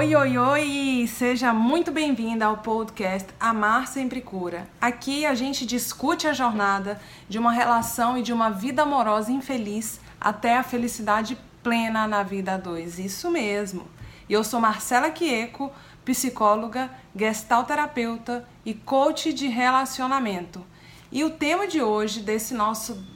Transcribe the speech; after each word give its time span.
Oi, 0.00 0.16
oi, 0.16 0.38
oi! 0.38 1.06
Seja 1.06 1.52
muito 1.52 1.92
bem-vinda 1.92 2.46
ao 2.46 2.56
podcast 2.56 3.28
Amar 3.38 3.86
Sempre 3.86 4.22
Cura. 4.22 4.66
Aqui 4.80 5.26
a 5.26 5.34
gente 5.34 5.66
discute 5.66 6.26
a 6.26 6.32
jornada 6.32 6.98
de 7.28 7.38
uma 7.38 7.52
relação 7.52 8.16
e 8.16 8.22
de 8.22 8.32
uma 8.32 8.48
vida 8.48 8.80
amorosa 8.80 9.30
infeliz 9.30 10.00
até 10.18 10.56
a 10.56 10.62
felicidade 10.62 11.36
plena 11.62 12.08
na 12.08 12.22
vida 12.22 12.54
a 12.54 12.56
dois. 12.56 12.98
Isso 12.98 13.30
mesmo. 13.30 13.86
Eu 14.26 14.42
sou 14.42 14.58
Marcela 14.58 15.10
Quieco, 15.10 15.70
psicóloga, 16.02 16.90
gestalterapeuta 17.14 18.48
e 18.64 18.72
coach 18.72 19.34
de 19.34 19.48
relacionamento. 19.48 20.64
E 21.12 21.22
o 21.24 21.28
tema 21.28 21.68
de 21.68 21.82
hoje, 21.82 22.20
desse 22.20 22.54
nosso 22.54 23.06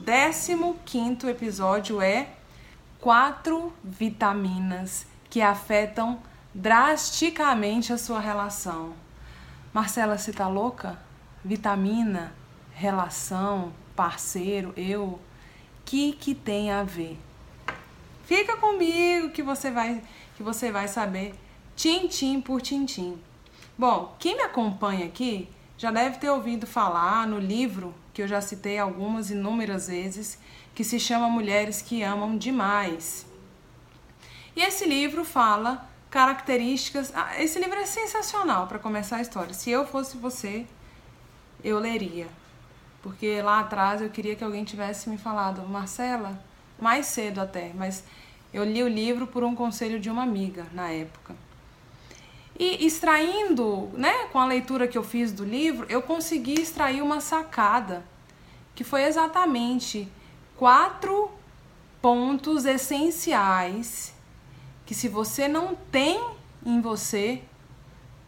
15 0.85 1.27
episódio, 1.27 1.99
é 1.99 2.27
quatro 2.99 3.73
vitaminas 3.83 5.07
que 5.31 5.41
afetam 5.41 6.19
drasticamente 6.55 7.91
a 7.91 7.97
sua 7.97 8.21
relação. 8.21 8.93
Marcela, 9.73 10.17
você 10.17 10.31
tá 10.31 10.47
louca? 10.47 10.97
Vitamina, 11.43 12.33
relação, 12.73 13.73
parceiro, 13.93 14.73
eu, 14.77 15.19
que 15.83 16.13
que 16.13 16.33
tem 16.33 16.71
a 16.71 16.81
ver? 16.81 17.19
Fica 18.23 18.55
comigo 18.55 19.31
que 19.31 19.43
você 19.43 19.69
vai 19.69 20.01
que 20.37 20.43
você 20.43 20.71
vai 20.71 20.87
saber 20.87 21.35
tintim 21.75 22.39
por 22.39 22.61
tintim. 22.61 23.19
Bom, 23.77 24.15
quem 24.17 24.37
me 24.37 24.43
acompanha 24.43 25.05
aqui 25.05 25.49
já 25.77 25.91
deve 25.91 26.19
ter 26.19 26.29
ouvido 26.29 26.65
falar 26.65 27.27
no 27.27 27.37
livro 27.37 27.93
que 28.13 28.21
eu 28.21 28.27
já 28.29 28.39
citei 28.39 28.79
algumas 28.79 29.29
inúmeras 29.29 29.87
vezes, 29.89 30.39
que 30.73 30.85
se 30.85 31.01
chama 31.01 31.27
Mulheres 31.27 31.81
que 31.81 32.01
Amam 32.01 32.37
Demais. 32.37 33.25
E 34.55 34.61
esse 34.61 34.85
livro 34.85 35.25
fala 35.25 35.89
características. 36.15 37.11
Ah, 37.13 37.43
esse 37.43 37.59
livro 37.59 37.77
é 37.77 37.85
sensacional 37.85 38.67
para 38.67 38.79
começar 38.79 39.17
a 39.17 39.21
história. 39.21 39.53
Se 39.53 39.69
eu 39.69 39.85
fosse 39.85 40.15
você, 40.15 40.65
eu 41.61 41.77
leria. 41.77 42.29
Porque 43.03 43.41
lá 43.41 43.59
atrás 43.59 44.01
eu 44.01 44.09
queria 44.09 44.33
que 44.33 44.41
alguém 44.41 44.63
tivesse 44.63 45.09
me 45.09 45.17
falado, 45.17 45.67
Marcela, 45.67 46.41
mais 46.79 47.07
cedo 47.07 47.41
até, 47.41 47.73
mas 47.75 48.05
eu 48.53 48.63
li 48.63 48.81
o 48.81 48.87
livro 48.87 49.27
por 49.27 49.43
um 49.43 49.53
conselho 49.53 49.99
de 49.99 50.09
uma 50.09 50.23
amiga 50.23 50.65
na 50.71 50.89
época. 50.89 51.35
E 52.57 52.85
extraindo, 52.87 53.89
né, 53.91 54.29
com 54.31 54.39
a 54.39 54.45
leitura 54.45 54.87
que 54.87 54.97
eu 54.97 55.03
fiz 55.03 55.33
do 55.33 55.43
livro, 55.43 55.85
eu 55.89 56.01
consegui 56.01 56.53
extrair 56.53 57.01
uma 57.01 57.19
sacada, 57.19 58.05
que 58.73 58.85
foi 58.85 59.03
exatamente 59.03 60.07
quatro 60.55 61.29
pontos 62.01 62.63
essenciais 62.63 64.14
que 64.85 64.93
se 64.93 65.07
você 65.07 65.47
não 65.47 65.75
tem 65.75 66.23
em 66.65 66.79
você, 66.81 67.41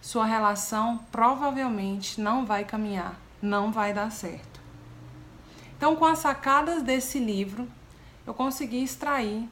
sua 0.02 0.26
relação 0.26 1.00
provavelmente 1.12 2.20
não 2.22 2.46
vai 2.46 2.64
caminhar, 2.64 3.16
não 3.42 3.72
vai 3.72 3.94
dar 3.94 4.12
certo. 4.12 4.60
Então, 5.76 5.96
com 5.96 6.06
as 6.06 6.20
sacadas 6.20 6.82
desse 6.82 7.20
livro, 7.20 7.68
eu 8.26 8.34
consegui 8.34 8.84
extrair 8.84 9.48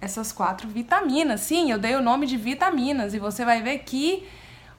essas 0.00 0.32
quatro 0.32 0.68
vitaminas. 0.68 1.40
Sim, 1.40 1.70
eu 1.70 1.78
dei 1.78 1.94
o 1.94 2.02
nome 2.02 2.26
de 2.26 2.36
vitaminas 2.36 3.14
e 3.14 3.18
você 3.18 3.44
vai 3.44 3.62
ver 3.62 3.78
que 3.80 4.28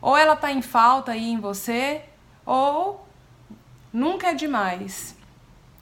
ou 0.02 0.18
ela 0.18 0.34
está 0.34 0.52
em 0.52 0.62
falta 0.62 1.12
aí 1.12 1.30
em 1.30 1.40
você 1.40 2.04
ou 2.46 3.06
nunca 3.94 4.28
é 4.28 4.34
demais. 4.34 5.16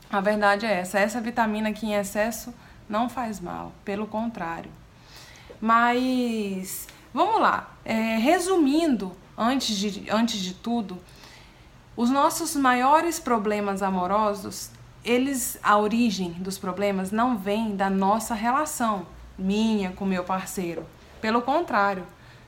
A 0.09 0.19
verdade 0.19 0.65
é 0.65 0.73
essa, 0.73 0.99
essa 0.99 1.21
vitamina 1.21 1.69
aqui 1.69 1.85
em 1.85 1.93
excesso 1.93 2.53
não 2.87 3.07
faz 3.07 3.39
mal, 3.39 3.71
pelo 3.85 4.07
contrário. 4.07 4.71
Mas 5.61 6.87
vamos 7.13 7.41
lá, 7.41 7.75
é, 7.83 8.17
resumindo, 8.17 9.11
antes 9.37 9.77
de, 9.77 10.09
antes 10.09 10.39
de 10.39 10.53
tudo, 10.53 10.97
os 11.95 12.09
nossos 12.09 12.55
maiores 12.55 13.19
problemas 13.19 13.81
amorosos, 13.81 14.71
eles, 15.03 15.59
a 15.61 15.77
origem 15.77 16.31
dos 16.33 16.57
problemas 16.57 17.11
não 17.11 17.37
vem 17.37 17.75
da 17.75 17.89
nossa 17.89 18.33
relação, 18.33 19.05
minha 19.37 19.91
com 19.91 20.05
meu 20.05 20.23
parceiro. 20.23 20.85
Pelo 21.21 21.41
contrário, 21.41 22.05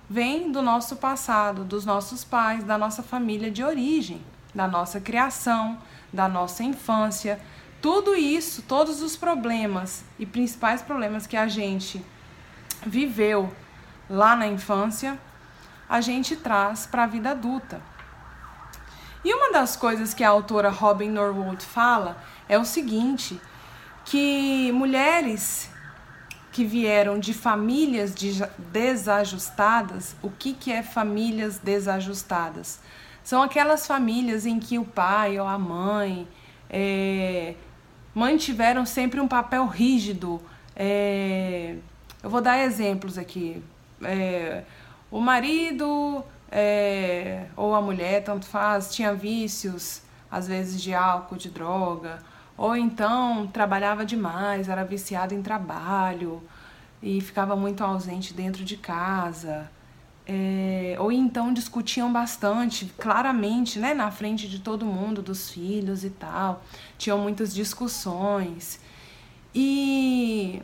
vem 0.10 0.52
do 0.52 0.62
nosso 0.62 0.96
passado, 0.96 1.64
dos 1.64 1.86
nossos 1.86 2.24
pais, 2.24 2.64
da 2.64 2.78
nossa 2.78 3.04
família 3.04 3.52
de 3.52 3.64
origem, 3.64 4.22
da 4.54 4.68
nossa 4.68 5.02
criação, 5.02 5.78
da 6.12 6.28
nossa 6.28 6.64
infância. 6.64 7.40
Tudo 7.82 8.16
isso, 8.16 8.62
todos 8.62 9.02
os 9.02 9.18
problemas 9.18 10.04
e 10.20 10.26
principais 10.26 10.82
problemas 10.82 11.26
que 11.26 11.36
a 11.36 11.48
gente 11.48 12.04
viveu 12.86 13.54
lá 14.10 14.36
na 14.36 14.48
infância, 14.48 15.18
a 15.88 16.02
gente 16.02 16.36
traz 16.36 16.86
para 16.86 17.04
a 17.04 17.08
vida 17.08 17.32
adulta. 17.32 17.82
E 19.24 19.34
uma 19.34 19.52
das 19.52 19.76
coisas 19.76 20.14
que 20.14 20.24
a 20.24 20.30
autora 20.30 20.70
Robin 20.70 21.10
Norwood 21.10 21.64
fala 21.64 22.18
é 22.50 22.58
o 22.58 22.66
seguinte, 22.66 23.40
que 24.06 24.72
mulheres 24.72 25.70
que 26.52 26.66
vieram 26.66 27.20
de 27.20 27.34
famílias 27.34 28.14
desajustadas, 28.58 30.16
o 30.22 30.30
que, 30.30 30.54
que 30.54 30.72
é 30.72 30.84
famílias 30.84 31.58
desajustadas? 31.58 32.80
São 33.24 33.42
aquelas 33.42 33.86
famílias 33.86 34.46
em 34.46 34.60
que 34.60 34.80
o 34.80 34.84
pai 34.84 35.40
ou 35.40 35.48
a 35.48 35.58
mãe 35.58 36.28
é, 36.70 37.56
mantiveram 38.14 38.86
sempre 38.86 39.20
um 39.20 39.28
papel 39.28 39.68
rígido. 39.68 40.42
É, 40.76 41.76
eu 42.24 42.30
vou 42.30 42.42
dar 42.42 42.60
exemplos 42.60 43.18
aqui. 43.18 43.64
É, 44.04 44.64
o 45.10 45.20
marido 45.20 46.24
é, 46.52 47.46
ou 47.56 47.74
a 47.74 47.82
mulher, 47.82 48.24
tanto 48.24 48.46
faz, 48.46 48.94
tinha 48.94 49.14
vícios, 49.14 50.02
às 50.30 50.48
vezes 50.48 50.82
de 50.82 50.94
álcool, 50.94 51.38
de 51.38 51.50
droga, 51.50 52.20
ou 52.58 52.76
então 52.76 53.48
trabalhava 53.48 54.06
demais, 54.06 54.70
era 54.70 54.84
viciado 54.84 55.34
em 55.34 55.42
trabalho 55.42 56.44
e 57.02 57.22
ficava 57.22 57.56
muito 57.56 57.84
ausente 57.84 58.34
dentro 58.34 58.64
de 58.64 58.78
casa. 58.78 59.70
É, 60.28 60.96
ou 61.00 61.12
então 61.12 61.52
discutiam 61.52 62.12
bastante, 62.14 62.86
claramente, 62.98 63.80
né, 63.80 63.94
na 63.94 64.12
frente 64.12 64.48
de 64.48 64.60
todo 64.60 64.86
mundo, 64.86 65.22
dos 65.22 65.50
filhos 65.50 66.04
e 66.04 66.10
tal. 66.10 66.64
Tinham 66.98 67.18
muitas 67.18 67.54
discussões. 67.54 68.80
E 69.54 70.62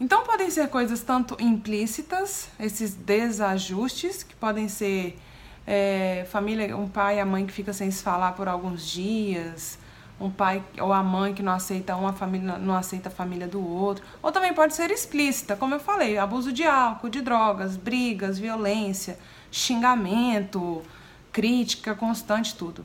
então 0.00 0.24
podem 0.24 0.50
ser 0.50 0.68
coisas 0.68 1.02
tanto 1.02 1.36
implícitas, 1.40 2.48
esses 2.58 2.94
desajustes, 2.94 4.22
que 4.22 4.34
podem 4.34 4.68
ser 4.68 5.18
é, 5.66 6.26
família, 6.30 6.76
um 6.76 6.88
pai 6.88 7.16
e 7.16 7.20
a 7.20 7.26
mãe 7.26 7.46
que 7.46 7.52
fica 7.52 7.72
sem 7.72 7.90
se 7.90 8.02
falar 8.02 8.32
por 8.32 8.48
alguns 8.48 8.86
dias, 8.86 9.78
um 10.20 10.30
pai 10.30 10.62
ou 10.80 10.92
a 10.92 11.02
mãe 11.02 11.34
que 11.34 11.42
não 11.42 11.52
aceita 11.52 11.96
uma 11.96 12.12
família, 12.12 12.58
não 12.58 12.74
aceita 12.74 13.08
a 13.08 13.12
família 13.12 13.46
do 13.46 13.64
outro. 13.64 14.04
Ou 14.22 14.32
também 14.32 14.52
pode 14.52 14.74
ser 14.74 14.90
explícita, 14.90 15.56
como 15.56 15.74
eu 15.74 15.80
falei, 15.80 16.18
abuso 16.18 16.52
de 16.52 16.64
álcool, 16.64 17.08
de 17.08 17.20
drogas, 17.20 17.76
brigas, 17.76 18.38
violência, 18.38 19.18
xingamento, 19.50 20.82
crítica 21.32 21.94
constante, 21.94 22.54
tudo. 22.54 22.84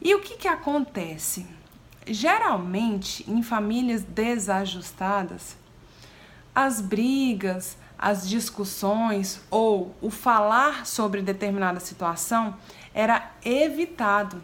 E 0.00 0.14
o 0.14 0.20
que, 0.20 0.36
que 0.36 0.48
acontece? 0.48 1.46
Geralmente, 2.06 3.24
em 3.30 3.42
famílias 3.42 4.02
desajustadas, 4.02 5.56
as 6.54 6.80
brigas, 6.80 7.76
as 7.98 8.28
discussões 8.28 9.40
ou 9.50 9.94
o 10.00 10.10
falar 10.10 10.86
sobre 10.86 11.22
determinada 11.22 11.80
situação 11.80 12.56
era 12.92 13.30
evitado 13.44 14.40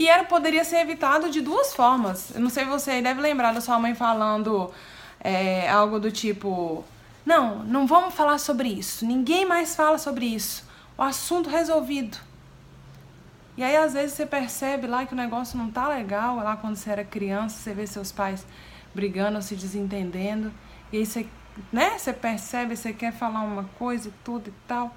e 0.00 0.08
era, 0.08 0.24
poderia 0.24 0.64
ser 0.64 0.76
evitado 0.76 1.28
de 1.28 1.42
duas 1.42 1.74
formas. 1.74 2.30
Eu 2.34 2.40
não 2.40 2.48
sei, 2.48 2.64
você 2.64 3.02
deve 3.02 3.20
lembrar 3.20 3.52
da 3.52 3.60
sua 3.60 3.78
mãe 3.78 3.94
falando 3.94 4.72
é, 5.20 5.68
algo 5.68 6.00
do 6.00 6.10
tipo: 6.10 6.82
Não, 7.24 7.58
não 7.64 7.86
vamos 7.86 8.14
falar 8.14 8.38
sobre 8.38 8.68
isso. 8.68 9.04
Ninguém 9.04 9.44
mais 9.44 9.76
fala 9.76 9.98
sobre 9.98 10.24
isso. 10.24 10.64
O 10.96 11.02
assunto 11.02 11.50
resolvido. 11.50 12.16
E 13.58 13.62
aí, 13.62 13.76
às 13.76 13.92
vezes, 13.92 14.16
você 14.16 14.24
percebe 14.24 14.86
lá 14.86 15.04
que 15.04 15.12
o 15.12 15.16
negócio 15.16 15.58
não 15.58 15.70
tá 15.70 15.86
legal. 15.86 16.36
Lá 16.36 16.56
quando 16.56 16.76
você 16.76 16.88
era 16.88 17.04
criança, 17.04 17.58
você 17.58 17.74
vê 17.74 17.86
seus 17.86 18.10
pais 18.10 18.46
brigando, 18.94 19.42
se 19.42 19.54
desentendendo. 19.54 20.50
E 20.92 20.98
aí 20.98 21.06
você, 21.06 21.26
né, 21.72 21.98
você 21.98 22.12
percebe, 22.12 22.76
você 22.76 22.92
quer 22.92 23.12
falar 23.12 23.42
uma 23.42 23.64
coisa 23.78 24.08
e 24.08 24.12
tudo 24.24 24.48
e 24.48 24.54
tal. 24.66 24.94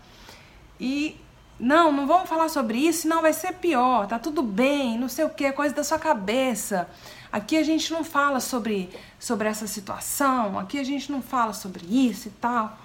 E 0.80 1.19
não, 1.60 1.92
não 1.92 2.07
vamos 2.07 2.28
falar 2.28 2.50
sobre 2.50 2.78
isso, 2.78 3.07
não 3.07 3.22
vai 3.22 3.31
ser 3.31 3.54
pior, 3.54 4.07
tá 4.07 4.18
tudo 4.18 4.42
bem, 4.42 4.98
não 4.98 5.07
sei 5.07 5.24
o 5.24 5.30
que, 5.30 5.45
é 5.45 5.51
coisa 5.51 5.74
da 5.74 5.84
sua 5.84 6.00
cabeça. 6.00 6.90
Aqui 7.31 7.57
a 7.57 7.63
gente 7.63 7.92
não 7.92 8.04
fala 8.04 8.40
sobre, 8.40 8.90
sobre 9.19 9.48
essa 9.48 9.68
situação, 9.68 10.60
aqui 10.60 10.80
a 10.80 10.84
gente 10.84 11.12
não 11.12 11.22
fala 11.22 11.54
sobre 11.54 11.86
isso 11.86 12.28
e 12.28 12.31
tal. 12.31 12.78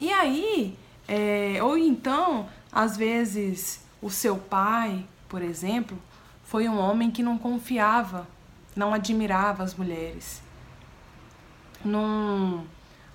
E 0.00 0.12
aí, 0.12 0.78
é, 1.08 1.58
ou 1.62 1.78
então, 1.78 2.48
às 2.70 2.96
vezes, 2.96 3.80
o 4.02 4.10
seu 4.10 4.36
pai, 4.36 5.06
por 5.28 5.42
exemplo, 5.42 5.98
foi 6.44 6.68
um 6.68 6.78
homem 6.78 7.10
que 7.10 7.22
não 7.22 7.38
confiava, 7.38 8.28
não 8.76 8.92
admirava 8.92 9.62
as 9.62 9.74
mulheres. 9.74 10.42
Não, 11.84 12.64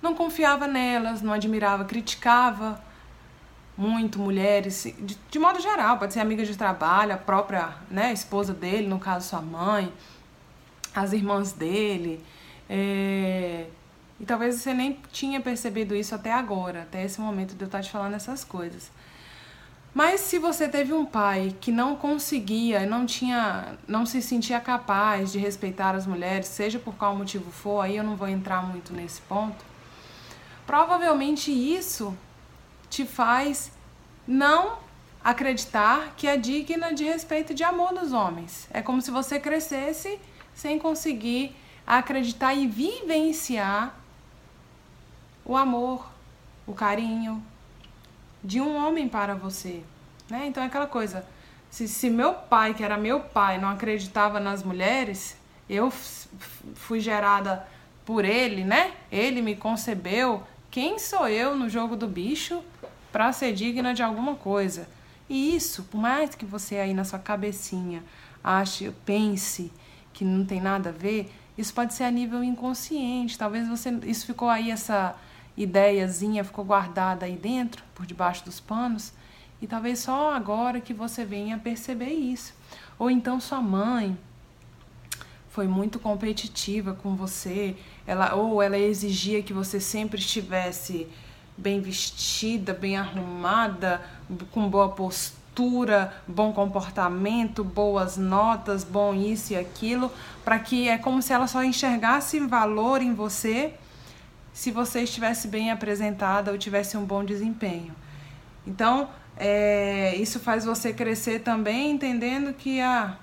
não 0.00 0.14
confiava 0.14 0.66
nelas, 0.66 1.22
não 1.22 1.32
admirava, 1.32 1.84
criticava 1.84 2.80
muito 3.80 4.18
mulheres, 4.18 4.92
de, 4.98 5.16
de, 5.30 5.38
modo 5.38 5.58
geral, 5.58 5.96
pode 5.96 6.12
ser 6.12 6.20
amiga 6.20 6.44
de 6.44 6.54
trabalho, 6.54 7.14
a 7.14 7.16
própria 7.16 7.70
né, 7.90 8.12
esposa 8.12 8.52
dele, 8.52 8.86
no 8.86 8.98
caso 8.98 9.30
sua 9.30 9.40
mãe, 9.40 9.90
as 10.94 11.14
irmãs 11.14 11.52
dele. 11.52 12.22
É... 12.68 13.66
E 14.20 14.26
talvez 14.26 14.56
você 14.56 14.74
nem 14.74 15.00
tinha 15.10 15.40
percebido 15.40 15.96
isso 15.96 16.14
até 16.14 16.30
agora, 16.30 16.82
até 16.82 17.02
esse 17.02 17.18
momento 17.22 17.54
de 17.54 17.62
eu 17.62 17.66
estar 17.66 17.80
te 17.80 17.90
falando 17.90 18.12
essas 18.14 18.44
coisas. 18.44 18.90
Mas 19.92 20.20
se 20.20 20.38
você 20.38 20.68
teve 20.68 20.92
um 20.92 21.04
pai 21.04 21.54
que 21.60 21.72
não 21.72 21.96
conseguia, 21.96 22.86
não 22.86 23.04
tinha, 23.04 23.76
não 23.88 24.06
se 24.06 24.22
sentia 24.22 24.60
capaz 24.60 25.32
de 25.32 25.38
respeitar 25.38 25.96
as 25.96 26.06
mulheres, 26.06 26.46
seja 26.46 26.78
por 26.78 26.94
qual 26.94 27.16
motivo 27.16 27.50
for, 27.50 27.80
aí 27.80 27.96
eu 27.96 28.04
não 28.04 28.14
vou 28.14 28.28
entrar 28.28 28.62
muito 28.62 28.92
nesse 28.92 29.20
ponto. 29.22 29.64
Provavelmente 30.64 31.50
isso 31.50 32.16
te 32.88 33.04
faz 33.04 33.72
não 34.26 34.78
acreditar 35.24 36.14
que 36.16 36.28
é 36.28 36.36
digna 36.36 36.94
de 36.94 37.04
respeito 37.04 37.50
e 37.50 37.54
de 37.54 37.64
amor 37.64 37.92
dos 37.92 38.12
homens. 38.12 38.68
É 38.72 38.80
como 38.80 39.02
se 39.02 39.10
você 39.10 39.40
crescesse 39.40 40.20
sem 40.54 40.78
conseguir 40.78 41.54
acreditar 41.84 42.54
e 42.54 42.68
vivenciar 42.68 43.98
o 45.44 45.56
amor, 45.56 46.08
o 46.64 46.72
carinho, 46.72 47.42
de 48.42 48.60
um 48.60 48.76
homem 48.76 49.08
para 49.08 49.34
você, 49.34 49.82
né? 50.28 50.46
Então 50.46 50.62
é 50.62 50.66
aquela 50.66 50.86
coisa, 50.86 51.24
se, 51.70 51.86
se 51.86 52.10
meu 52.10 52.34
pai, 52.34 52.74
que 52.74 52.82
era 52.82 52.96
meu 52.96 53.20
pai, 53.20 53.58
não 53.58 53.68
acreditava 53.68 54.40
nas 54.40 54.62
mulheres, 54.62 55.36
eu 55.68 55.90
fui 55.90 57.00
gerada 57.00 57.66
por 58.04 58.24
ele, 58.24 58.64
né? 58.64 58.92
Ele 59.10 59.40
me 59.40 59.54
concebeu. 59.54 60.42
Quem 60.70 60.98
sou 60.98 61.28
eu 61.28 61.54
no 61.54 61.68
jogo 61.68 61.96
do 61.96 62.08
bicho 62.08 62.62
para 63.12 63.32
ser 63.32 63.52
digna 63.52 63.94
de 63.94 64.02
alguma 64.02 64.34
coisa? 64.34 64.88
E 65.28 65.54
isso, 65.54 65.84
por 65.84 65.98
mais 65.98 66.34
que 66.34 66.44
você 66.44 66.76
aí 66.76 66.92
na 66.92 67.04
sua 67.04 67.20
cabecinha 67.20 68.02
ache, 68.42 68.92
pense 69.04 69.72
que 70.12 70.24
não 70.24 70.44
tem 70.44 70.60
nada 70.60 70.88
a 70.88 70.92
ver, 70.92 71.32
isso 71.56 71.72
pode 71.72 71.94
ser 71.94 72.04
a 72.04 72.10
nível 72.10 72.42
inconsciente. 72.42 73.38
Talvez 73.38 73.68
você 73.68 73.90
isso 74.04 74.26
ficou 74.26 74.48
aí 74.48 74.70
essa 74.70 75.14
ideiazinha 75.62 76.42
ficou 76.42 76.64
guardada 76.64 77.26
aí 77.26 77.36
dentro, 77.36 77.84
por 77.94 78.06
debaixo 78.06 78.44
dos 78.44 78.58
panos, 78.58 79.12
e 79.60 79.66
talvez 79.66 79.98
só 79.98 80.32
agora 80.32 80.80
que 80.80 80.94
você 80.94 81.24
venha 81.24 81.58
perceber 81.58 82.10
isso. 82.10 82.54
Ou 82.98 83.10
então 83.10 83.38
sua 83.38 83.60
mãe 83.60 84.16
foi 85.50 85.66
muito 85.66 85.98
competitiva 85.98 86.94
com 86.94 87.14
você, 87.14 87.76
ela 88.06 88.34
ou 88.34 88.62
ela 88.62 88.78
exigia 88.78 89.42
que 89.42 89.52
você 89.52 89.78
sempre 89.78 90.18
estivesse 90.18 91.06
bem 91.56 91.80
vestida, 91.80 92.72
bem 92.72 92.96
arrumada, 92.96 94.00
com 94.52 94.66
boa 94.66 94.88
postura, 94.88 96.14
bom 96.26 96.54
comportamento, 96.54 97.62
boas 97.62 98.16
notas, 98.16 98.82
bom 98.82 99.12
isso 99.12 99.52
e 99.52 99.56
aquilo, 99.56 100.10
para 100.42 100.58
que 100.58 100.88
é 100.88 100.96
como 100.96 101.20
se 101.20 101.34
ela 101.34 101.46
só 101.46 101.62
enxergasse 101.62 102.40
valor 102.40 103.02
em 103.02 103.12
você 103.12 103.74
se 104.52 104.70
você 104.70 105.02
estivesse 105.02 105.48
bem 105.48 105.70
apresentada 105.70 106.50
ou 106.50 106.58
tivesse 106.58 106.96
um 106.96 107.04
bom 107.04 107.24
desempenho. 107.24 107.94
Então, 108.66 109.08
é, 109.36 110.14
isso 110.16 110.38
faz 110.38 110.64
você 110.64 110.92
crescer 110.92 111.40
também 111.40 111.90
entendendo 111.90 112.52
que 112.52 112.80
ah, 112.80 113.16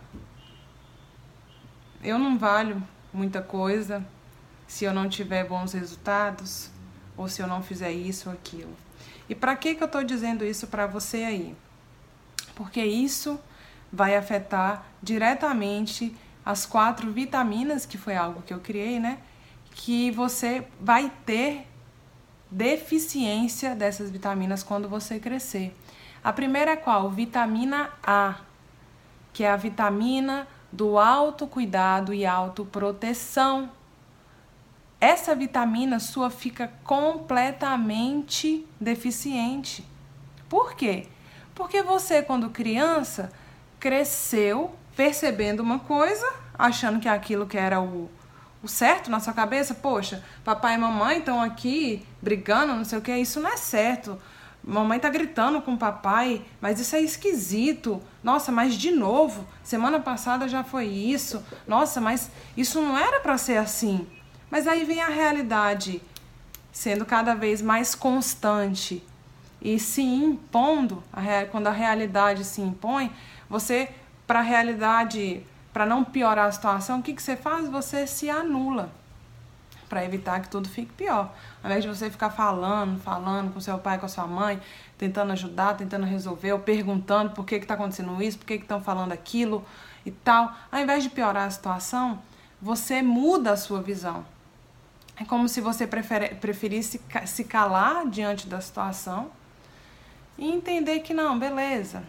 eu 2.03 2.17
não 2.17 2.37
valho 2.37 2.81
muita 3.13 3.41
coisa 3.41 4.05
se 4.67 4.85
eu 4.85 4.93
não 4.93 5.07
tiver 5.07 5.45
bons 5.45 5.73
resultados 5.73 6.69
ou 7.15 7.27
se 7.27 7.41
eu 7.41 7.47
não 7.47 7.61
fizer 7.61 7.91
isso 7.91 8.29
ou 8.29 8.35
aquilo. 8.35 8.75
E 9.29 9.35
para 9.35 9.55
que, 9.55 9.75
que 9.75 9.83
eu 9.83 9.87
estou 9.87 10.03
dizendo 10.03 10.45
isso 10.45 10.67
para 10.67 10.87
você 10.87 11.17
aí? 11.17 11.55
Porque 12.55 12.83
isso 12.83 13.39
vai 13.91 14.15
afetar 14.15 14.85
diretamente 15.01 16.15
as 16.45 16.65
quatro 16.65 17.11
vitaminas, 17.11 17.85
que 17.85 17.97
foi 17.97 18.15
algo 18.15 18.41
que 18.41 18.53
eu 18.53 18.59
criei, 18.59 18.99
né? 18.99 19.19
Que 19.77 20.11
você 20.11 20.67
vai 20.81 21.11
ter 21.25 21.67
deficiência 22.49 23.75
dessas 23.75 24.09
vitaminas 24.09 24.63
quando 24.63 24.89
você 24.89 25.19
crescer. 25.19 25.73
A 26.23 26.33
primeira 26.33 26.71
é 26.71 26.75
qual? 26.75 27.09
Vitamina 27.11 27.91
A, 28.03 28.35
que 29.31 29.43
é 29.43 29.51
a 29.51 29.55
vitamina 29.55 30.47
do 30.71 30.97
autocuidado 30.97 32.13
e 32.13 32.25
autoproteção. 32.25 33.69
Essa 34.99 35.35
vitamina 35.35 35.99
sua 35.99 36.31
fica 36.31 36.73
completamente 36.83 38.65
deficiente. 38.81 39.85
Por 40.49 40.73
quê? 40.73 41.07
Porque 41.53 41.83
você, 41.83 42.23
quando 42.23 42.49
criança, 42.49 43.31
cresceu 43.79 44.75
percebendo 44.95 45.61
uma 45.61 45.77
coisa, 45.79 46.27
achando 46.57 46.99
que 46.99 47.07
aquilo 47.07 47.45
que 47.45 47.57
era 47.57 47.79
o 47.79 48.09
o 48.61 48.67
certo 48.67 49.09
na 49.09 49.19
sua 49.19 49.33
cabeça, 49.33 49.73
poxa, 49.73 50.23
papai 50.43 50.75
e 50.75 50.77
mamãe 50.77 51.19
estão 51.19 51.41
aqui 51.41 52.05
brigando, 52.21 52.73
não 52.73 52.83
sei 52.83 52.97
o 52.97 53.01
que, 53.01 53.15
isso 53.15 53.39
não 53.39 53.49
é 53.49 53.57
certo. 53.57 54.19
Mamãe 54.63 54.99
tá 54.99 55.09
gritando 55.09 55.61
com 55.61 55.77
papai, 55.77 56.41
mas 56.59 56.79
isso 56.79 56.95
é 56.95 57.01
esquisito. 57.01 58.01
Nossa, 58.21 58.51
mas 58.51 58.73
de 58.73 58.91
novo, 58.91 59.47
semana 59.63 59.99
passada 59.99 60.47
já 60.49 60.63
foi 60.63 60.87
isso. 60.87 61.41
Nossa, 61.65 62.01
mas 62.01 62.29
isso 62.57 62.81
não 62.81 62.97
era 62.97 63.21
para 63.21 63.37
ser 63.37 63.57
assim. 63.57 64.05
Mas 64.49 64.67
aí 64.67 64.83
vem 64.83 65.01
a 65.01 65.07
realidade 65.07 66.01
sendo 66.71 67.05
cada 67.05 67.33
vez 67.33 67.61
mais 67.61 67.95
constante 67.95 69.01
e 69.61 69.79
se 69.79 70.01
impondo, 70.01 71.01
quando 71.49 71.67
a 71.67 71.71
realidade 71.71 72.43
se 72.43 72.61
impõe, 72.61 73.11
você 73.49 73.89
para 74.27 74.39
a 74.39 74.43
realidade 74.43 75.43
para 75.77 75.85
não 75.85 76.03
piorar 76.03 76.47
a 76.47 76.51
situação, 76.51 76.97
o 76.97 77.03
que, 77.03 77.13
que 77.13 77.21
você 77.21 77.35
faz? 77.35 77.69
Você 77.69 78.07
se 78.07 78.31
anula 78.31 78.89
para 79.87 80.03
evitar 80.03 80.41
que 80.41 80.49
tudo 80.49 80.67
fique 80.67 80.91
pior. 80.93 81.31
Ao 81.61 81.69
invés 81.69 81.83
de 81.83 81.87
você 81.87 82.09
ficar 82.09 82.31
falando, 82.31 82.99
falando 82.99 83.53
com 83.53 83.59
seu 83.59 83.77
pai, 83.77 83.99
com 83.99 84.07
a 84.07 84.09
sua 84.09 84.25
mãe, 84.25 84.59
tentando 84.97 85.33
ajudar, 85.33 85.77
tentando 85.77 86.03
resolver, 86.03 86.51
ou 86.53 86.57
perguntando 86.57 87.29
por 87.29 87.45
que 87.45 87.53
está 87.53 87.75
acontecendo 87.75 88.19
isso, 88.23 88.39
por 88.39 88.47
que 88.47 88.55
estão 88.55 88.81
falando 88.81 89.11
aquilo 89.11 89.63
e 90.03 90.09
tal, 90.09 90.51
ao 90.71 90.79
invés 90.79 91.03
de 91.03 91.11
piorar 91.11 91.45
a 91.45 91.51
situação, 91.51 92.23
você 92.59 93.03
muda 93.03 93.51
a 93.51 93.55
sua 93.55 93.79
visão. 93.79 94.25
É 95.15 95.25
como 95.25 95.47
se 95.47 95.61
você 95.61 95.85
preferisse 95.85 96.99
se 97.27 97.43
calar 97.43 98.09
diante 98.09 98.47
da 98.47 98.59
situação 98.59 99.29
e 100.39 100.51
entender 100.51 101.01
que 101.01 101.13
não, 101.13 101.37
beleza, 101.37 102.03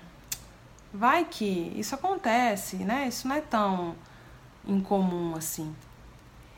vai 0.92 1.24
que 1.24 1.72
isso 1.76 1.94
acontece, 1.94 2.76
né? 2.76 3.08
Isso 3.08 3.28
não 3.28 3.36
é 3.36 3.40
tão 3.40 3.94
incomum 4.66 5.34
assim. 5.34 5.74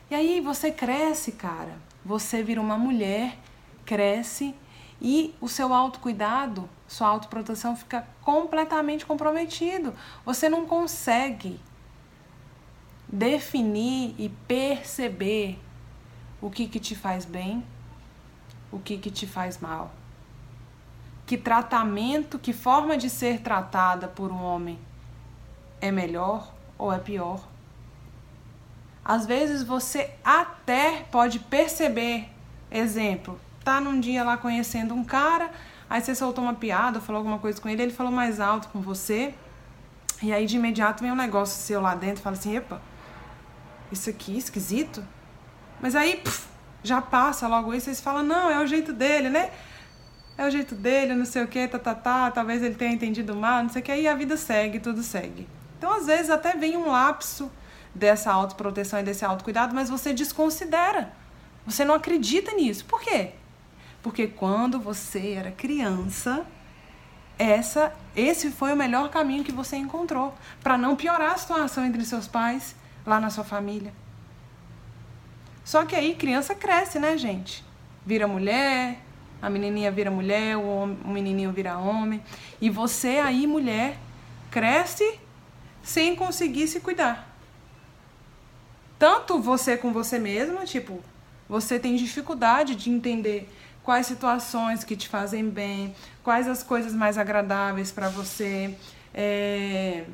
E 0.09 0.15
aí 0.15 0.41
você 0.41 0.71
cresce, 0.71 1.31
cara. 1.31 1.77
Você 2.03 2.41
vira 2.41 2.59
uma 2.59 2.77
mulher, 2.77 3.37
cresce 3.85 4.55
e 5.01 5.33
o 5.39 5.47
seu 5.47 5.73
autocuidado, 5.73 6.69
sua 6.87 7.07
autoproteção 7.07 7.75
fica 7.75 8.07
completamente 8.21 9.05
comprometido. 9.05 9.93
Você 10.25 10.49
não 10.49 10.65
consegue 10.65 11.59
definir 13.07 14.15
e 14.17 14.29
perceber 14.47 15.59
o 16.41 16.49
que, 16.49 16.67
que 16.67 16.79
te 16.79 16.95
faz 16.95 17.25
bem, 17.25 17.63
o 18.71 18.79
que, 18.79 18.97
que 18.97 19.11
te 19.11 19.27
faz 19.27 19.59
mal 19.59 19.91
que 21.31 21.37
tratamento, 21.37 22.37
que 22.37 22.51
forma 22.51 22.97
de 22.97 23.09
ser 23.09 23.39
tratada 23.39 24.05
por 24.05 24.33
um 24.33 24.43
homem 24.43 24.77
é 25.79 25.89
melhor 25.89 26.53
ou 26.77 26.91
é 26.91 26.99
pior. 26.99 27.47
Às 29.05 29.25
vezes 29.25 29.63
você 29.63 30.11
até 30.25 31.05
pode 31.09 31.39
perceber, 31.39 32.27
exemplo, 32.69 33.39
tá 33.63 33.79
num 33.79 33.97
dia 33.97 34.25
lá 34.25 34.35
conhecendo 34.35 34.93
um 34.93 35.05
cara, 35.05 35.49
aí 35.89 36.01
você 36.01 36.13
soltou 36.13 36.43
uma 36.43 36.53
piada, 36.53 36.99
falou 36.99 37.19
alguma 37.19 37.39
coisa 37.39 37.61
com 37.61 37.69
ele, 37.69 37.81
ele 37.81 37.93
falou 37.93 38.11
mais 38.11 38.41
alto 38.41 38.67
com 38.67 38.81
você, 38.81 39.33
e 40.21 40.33
aí 40.33 40.45
de 40.45 40.57
imediato 40.57 41.01
vem 41.01 41.13
um 41.13 41.15
negócio 41.15 41.61
seu 41.61 41.79
lá 41.79 41.95
dentro 41.95 42.21
fala 42.21 42.35
assim, 42.35 42.57
epa, 42.57 42.81
isso 43.89 44.09
aqui 44.09 44.37
esquisito. 44.37 45.01
Mas 45.79 45.95
aí 45.95 46.17
puf, 46.17 46.45
já 46.83 47.01
passa 47.01 47.47
logo 47.47 47.73
isso, 47.73 47.89
e 47.89 47.95
você 47.95 48.01
fala, 48.01 48.21
não, 48.21 48.49
é 48.51 48.61
o 48.61 48.67
jeito 48.67 48.91
dele, 48.91 49.29
né? 49.29 49.49
É 50.41 50.47
o 50.47 50.51
jeito 50.51 50.75
dele, 50.75 51.13
não 51.13 51.25
sei 51.25 51.43
o 51.43 51.47
que, 51.47 51.67
tá, 51.67 51.77
tá, 51.77 51.93
tá, 51.93 52.31
talvez 52.31 52.63
ele 52.63 52.75
tenha 52.75 52.91
entendido 52.91 53.35
mal, 53.35 53.63
não 53.63 53.69
sei 53.69 53.81
o 53.81 53.85
que, 53.85 53.95
e 53.95 54.07
a 54.07 54.15
vida 54.15 54.35
segue, 54.35 54.79
tudo 54.79 55.03
segue. 55.03 55.47
Então, 55.77 55.93
às 55.93 56.05
vezes, 56.05 56.29
até 56.29 56.55
vem 56.55 56.77
um 56.77 56.89
lapso 56.89 57.51
dessa 57.93 58.31
autoproteção 58.31 58.99
e 58.99 59.03
desse 59.03 59.23
autocuidado, 59.25 59.75
mas 59.75 59.89
você 59.89 60.13
desconsidera. 60.13 61.13
Você 61.65 61.85
não 61.85 61.95
acredita 61.95 62.51
nisso. 62.53 62.85
Por 62.85 63.01
quê? 63.01 63.31
Porque 64.01 64.27
quando 64.27 64.79
você 64.79 65.33
era 65.33 65.51
criança, 65.51 66.45
essa, 67.37 67.93
esse 68.15 68.49
foi 68.51 68.73
o 68.73 68.75
melhor 68.75 69.09
caminho 69.09 69.43
que 69.43 69.51
você 69.51 69.75
encontrou 69.75 70.33
para 70.63 70.77
não 70.77 70.95
piorar 70.95 71.33
a 71.33 71.37
situação 71.37 71.85
entre 71.85 72.03
seus 72.05 72.27
pais, 72.27 72.75
lá 73.05 73.19
na 73.19 73.29
sua 73.29 73.43
família. 73.43 73.93
Só 75.63 75.85
que 75.85 75.95
aí 75.95 76.15
criança 76.15 76.55
cresce, 76.55 76.99
né, 76.99 77.17
gente? 77.17 77.63
vira 78.05 78.27
mulher, 78.27 78.99
a 79.41 79.49
menininha 79.49 79.91
vira 79.91 80.11
mulher, 80.11 80.57
o, 80.57 80.65
homem, 80.65 80.97
o 81.03 81.09
menininho 81.09 81.51
vira 81.51 81.77
homem. 81.77 82.21
E 82.59 82.69
você 82.69 83.17
aí, 83.17 83.47
mulher, 83.47 83.97
cresce 84.49 85.19
sem 85.81 86.15
conseguir 86.15 86.67
se 86.67 86.79
cuidar. 86.79 87.27
Tanto 88.99 89.39
você 89.39 89.75
com 89.75 89.91
você 89.91 90.19
mesma, 90.19 90.63
tipo, 90.63 91.01
você 91.49 91.79
tem 91.79 91.95
dificuldade 91.95 92.75
de 92.75 92.91
entender 92.91 93.49
quais 93.83 94.05
situações 94.05 94.83
que 94.83 94.95
te 94.95 95.09
fazem 95.09 95.49
bem, 95.49 95.95
quais 96.23 96.47
as 96.47 96.61
coisas 96.61 96.93
mais 96.93 97.17
agradáveis 97.17 97.91
para 97.91 98.09
você. 98.09 98.75
É... 99.13 100.05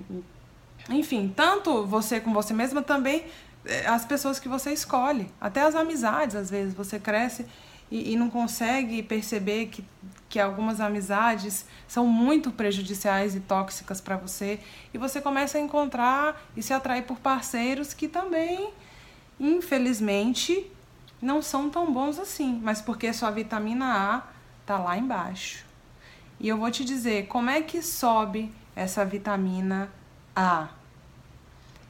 Enfim, 0.89 1.33
tanto 1.35 1.85
você 1.85 2.21
com 2.21 2.33
você 2.33 2.53
mesma, 2.53 2.81
também 2.81 3.25
é, 3.65 3.85
as 3.87 4.05
pessoas 4.05 4.39
que 4.39 4.47
você 4.47 4.71
escolhe, 4.71 5.29
até 5.39 5.61
as 5.61 5.75
amizades, 5.75 6.35
às 6.35 6.49
vezes 6.49 6.73
você 6.73 6.97
cresce 6.97 7.45
e, 7.89 8.13
e 8.13 8.15
não 8.15 8.29
consegue 8.29 9.01
perceber 9.01 9.67
que, 9.67 9.83
que 10.29 10.39
algumas 10.39 10.79
amizades 10.79 11.65
são 11.87 12.05
muito 12.05 12.51
prejudiciais 12.51 13.35
e 13.35 13.39
tóxicas 13.39 14.01
para 14.01 14.17
você 14.17 14.59
e 14.93 14.97
você 14.97 15.21
começa 15.21 15.57
a 15.57 15.61
encontrar 15.61 16.41
e 16.55 16.61
se 16.61 16.73
atrair 16.73 17.03
por 17.03 17.19
parceiros 17.19 17.93
que 17.93 18.07
também, 18.07 18.71
infelizmente, 19.39 20.69
não 21.21 21.41
são 21.41 21.69
tão 21.69 21.91
bons 21.91 22.19
assim, 22.19 22.59
mas 22.63 22.81
porque 22.81 23.11
sua 23.13 23.31
vitamina 23.31 23.85
A 23.85 24.23
tá 24.65 24.77
lá 24.77 24.97
embaixo. 24.97 25.65
E 26.39 26.47
eu 26.47 26.57
vou 26.57 26.69
te 26.69 26.83
dizer 26.83 27.27
como 27.27 27.49
é 27.49 27.61
que 27.61 27.81
sobe 27.81 28.53
essa 28.75 29.03
vitamina 29.03 29.89
A? 30.35 30.69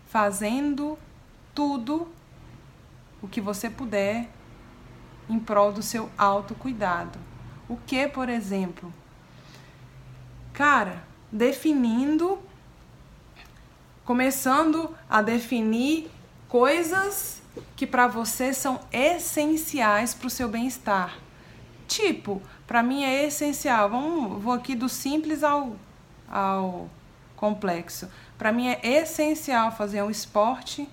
Fazendo 0.08 0.98
tudo 1.54 2.08
o 3.22 3.27
que 3.27 3.42
você 3.42 3.70
puder 3.70 4.30
em 5.30 5.40
prol 5.40 5.72
do 5.72 5.82
seu 5.82 6.10
autocuidado. 6.18 7.20
O 7.68 7.78
que, 7.78 8.08
por 8.08 8.30
exemplo? 8.30 8.94
Cara, 10.54 11.04
definindo, 11.32 12.40
começando 14.06 14.96
a 15.10 15.22
definir 15.22 16.10
coisas 16.48 17.42
que 17.76 17.86
para 17.86 18.08
você 18.08 18.54
são 18.54 18.80
essenciais 18.92 20.14
para 20.14 20.28
o 20.28 20.30
seu 20.30 20.48
bem-estar. 20.48 21.18
Tipo, 21.88 22.42
para 22.66 22.82
mim 22.84 23.04
é 23.04 23.26
essencial. 23.26 23.90
Vamos, 23.90 24.42
vou 24.42 24.54
aqui 24.54 24.76
do 24.76 24.90
simples 24.90 25.44
ao, 25.44 25.76
ao 26.30 26.90
complexo. 27.36 28.10
Para 28.38 28.52
mim 28.52 28.68
é 28.68 28.80
essencial 28.84 29.72
fazer 29.72 30.02
um 30.04 30.10
esporte 30.10 30.88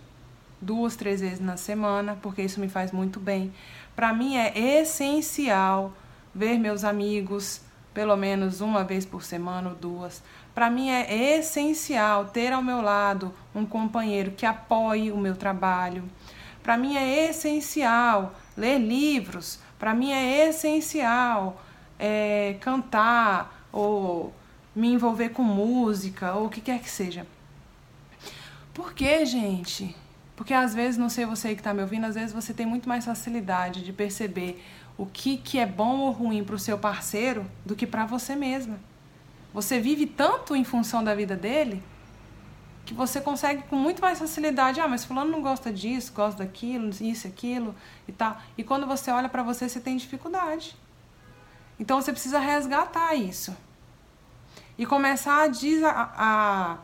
duas, 0.61 0.97
três 0.97 1.21
vezes 1.21 1.41
na 1.41 1.57
semana, 1.57 2.19
porque 2.23 2.43
isso 2.43 2.59
me 2.59 2.69
faz 2.69 2.91
muito 2.91 3.21
bem. 3.21 3.53
Para 3.95 4.13
mim 4.13 4.37
é 4.37 4.81
essencial 4.81 5.93
ver 6.35 6.59
meus 6.59 6.85
amigos 6.85 7.61
pelo 7.95 8.17
menos 8.17 8.61
uma 8.61 8.83
vez 8.83 9.07
por 9.07 9.23
semana 9.23 9.71
ou 9.71 9.77
duas. 9.77 10.21
Para 10.53 10.69
mim 10.69 10.91
é 10.91 11.39
essencial 11.39 12.27
ter 12.27 12.53
ao 12.53 12.63
meu 12.63 12.83
lado 12.83 13.33
um 13.55 13.65
companheiro 13.65 14.33
que 14.33 14.45
apoie 14.45 15.13
o 15.13 15.17
meu 15.17 15.37
trabalho. 15.37 16.03
Para 16.63 16.77
mim 16.77 16.97
é 16.97 17.29
essencial 17.31 18.35
ler 18.57 18.79
livros. 18.79 19.61
Para 19.79 19.95
mim 19.95 20.11
é 20.11 20.49
essencial 20.49 21.63
é, 21.99 22.57
cantar 22.61 23.65
ou 23.71 24.35
me 24.75 24.89
envolver 24.89 25.29
com 25.29 25.43
música 25.43 26.35
ou 26.35 26.47
o 26.47 26.51
que 26.51 26.61
quer 26.61 26.81
que 26.81 26.91
seja. 26.91 27.27
Por 28.73 28.93
que, 28.93 29.25
gente? 29.25 29.95
Porque 30.37 30.53
às 30.53 30.75
vezes, 30.75 30.99
não 30.99 31.09
sei 31.09 31.25
você 31.25 31.55
que 31.55 31.61
está 31.61 31.73
me 31.73 31.83
ouvindo, 31.83 32.05
às 32.05 32.15
vezes 32.15 32.33
você 32.33 32.53
tem 32.53 32.67
muito 32.67 32.89
mais 32.89 33.05
facilidade 33.05 33.85
de 33.85 33.93
perceber 33.93 34.63
o 34.97 35.07
que, 35.07 35.37
que 35.37 35.59
é 35.59 35.67
bom 35.67 35.99
ou 35.99 36.11
ruim 36.11 36.45
para 36.45 36.55
o 36.55 36.59
seu 36.59 36.79
parceiro 36.79 37.47
do 37.65 37.77
que 37.77 37.87
para 37.87 38.05
você 38.05 38.35
mesma. 38.35 38.79
Você 39.53 39.79
vive 39.79 40.07
tanto 40.07 40.57
em 40.57 40.65
função 40.65 41.03
da 41.03 41.15
vida 41.15 41.37
dele 41.37 41.83
que 42.85 42.93
você 42.93 43.21
consegue 43.21 43.63
com 43.63 43.77
muito 43.77 44.03
mais 44.03 44.19
facilidade, 44.19 44.81
ah, 44.81 44.87
mas 44.87 45.05
fulano 45.05 45.31
não 45.31 45.41
gosta 45.41 45.73
disso, 45.73 46.13
gosta 46.13 46.45
daquilo, 46.45 46.91
isso, 47.01 47.27
aquilo 47.27 47.75
e 48.07 48.13
tal. 48.13 48.37
E 48.59 48.65
quando 48.65 48.87
você 48.87 49.11
olha 49.11 49.29
para 49.29 49.43
você, 49.43 49.69
você 49.69 49.81
tem 49.81 49.97
dificuldade. 49.97 50.77
Então 51.79 52.01
você 52.01 52.13
precisa 52.13 52.39
resgatar 52.39 53.15
isso. 53.15 53.57
E 54.77 54.85
começar 54.85 55.49
a, 55.49 56.13
a, 56.17 56.79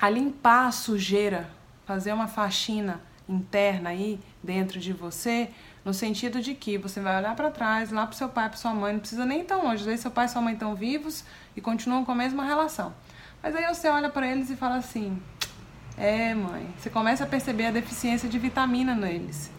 a 0.00 0.10
limpar 0.10 0.68
a 0.68 0.72
sujeira 0.72 1.57
fazer 1.88 2.12
uma 2.12 2.28
faxina 2.28 3.00
interna 3.26 3.88
aí 3.88 4.20
dentro 4.42 4.78
de 4.78 4.92
você, 4.92 5.48
no 5.82 5.94
sentido 5.94 6.42
de 6.42 6.52
que 6.52 6.76
você 6.76 7.00
vai 7.00 7.16
olhar 7.16 7.34
para 7.34 7.50
trás, 7.50 7.90
lá 7.90 8.06
para 8.06 8.14
seu 8.14 8.28
pai, 8.28 8.46
para 8.46 8.58
sua 8.58 8.74
mãe, 8.74 8.92
não 8.92 9.00
precisa 9.00 9.24
nem 9.24 9.42
tão 9.42 9.64
longe, 9.64 9.76
às 9.76 9.86
vezes 9.86 10.00
seu 10.02 10.10
pai 10.10 10.26
e 10.26 10.28
sua 10.28 10.42
mãe 10.42 10.52
estão 10.52 10.74
vivos 10.74 11.24
e 11.56 11.62
continuam 11.62 12.04
com 12.04 12.12
a 12.12 12.14
mesma 12.14 12.44
relação. 12.44 12.94
Mas 13.42 13.56
aí 13.56 13.64
você 13.74 13.88
olha 13.88 14.10
para 14.10 14.30
eles 14.30 14.50
e 14.50 14.56
fala 14.56 14.76
assim: 14.76 15.18
"É, 15.96 16.34
mãe". 16.34 16.68
Você 16.78 16.90
começa 16.90 17.24
a 17.24 17.26
perceber 17.26 17.66
a 17.66 17.70
deficiência 17.70 18.28
de 18.28 18.38
vitamina 18.38 18.94
neles. 18.94 19.50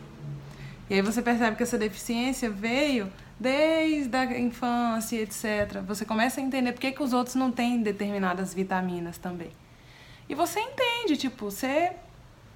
E 0.88 0.94
aí 0.94 1.02
você 1.02 1.24
percebe 1.24 1.56
que 1.58 1.64
essa 1.64 1.80
deficiência 1.80 2.48
veio 2.48 3.12
desde 3.40 4.16
a 4.16 4.40
infância, 4.40 5.18
etc. 5.20 5.82
Você 5.88 6.06
começa 6.06 6.40
a 6.40 6.44
entender 6.44 6.74
por 6.74 6.82
que, 6.82 6.92
que 6.92 7.02
os 7.02 7.12
outros 7.12 7.36
não 7.36 7.52
têm 7.52 7.82
determinadas 7.82 8.54
vitaminas 8.54 9.18
também. 9.18 9.52
E 10.28 10.36
você 10.36 10.60
entende, 10.60 11.18
tipo, 11.18 11.50
você 11.50 11.96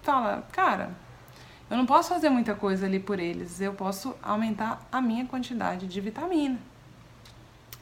fala, 0.04 0.48
cara, 0.52 0.92
eu 1.70 1.78
não 1.78 1.86
posso 1.86 2.10
fazer 2.10 2.30
muita 2.30 2.54
coisa 2.54 2.86
ali 2.86 3.00
por 3.00 3.20
eles, 3.20 3.60
eu 3.60 3.74
posso 3.74 4.16
aumentar 4.22 4.86
a 4.92 5.02
minha 5.02 5.26
quantidade 5.26 5.88
de 5.88 6.02
vitamina. 6.02 6.60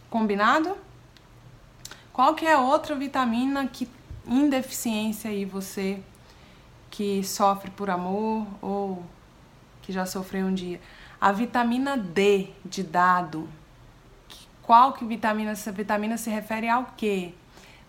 Combinado? 0.10 0.78
Qual 2.14 2.36
que 2.36 2.46
é 2.46 2.58
outra 2.58 2.96
vitamina 2.96 3.66
que 3.68 3.90
em 4.28 4.50
deficiência 4.50 5.32
aí 5.32 5.46
você 5.46 6.04
que 6.90 7.24
sofre 7.24 7.72
por 7.72 7.90
amor 7.90 8.46
ou 8.62 9.04
que 9.82 9.92
já 9.92 10.06
sofreu 10.06 10.46
um 10.48 10.54
dia? 10.54 10.80
A 11.20 11.32
vitamina 11.32 11.98
D 11.98 12.50
de 12.64 12.84
dado. 12.84 13.50
Qual 14.62 14.94
que 14.94 15.06
vitamina? 15.06 15.52
Essa 15.52 15.72
vitamina 15.72 16.18
se 16.18 16.30
refere 16.30 16.70
ao 16.70 16.94
quê? 16.96 17.34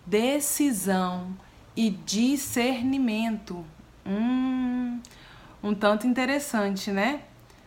Decisão 0.07 1.37
e 1.77 1.91
discernimento. 1.91 3.65
Hum, 4.07 5.01
um 5.63 5.75
tanto 5.75 6.07
interessante, 6.07 6.91
né? 6.91 7.23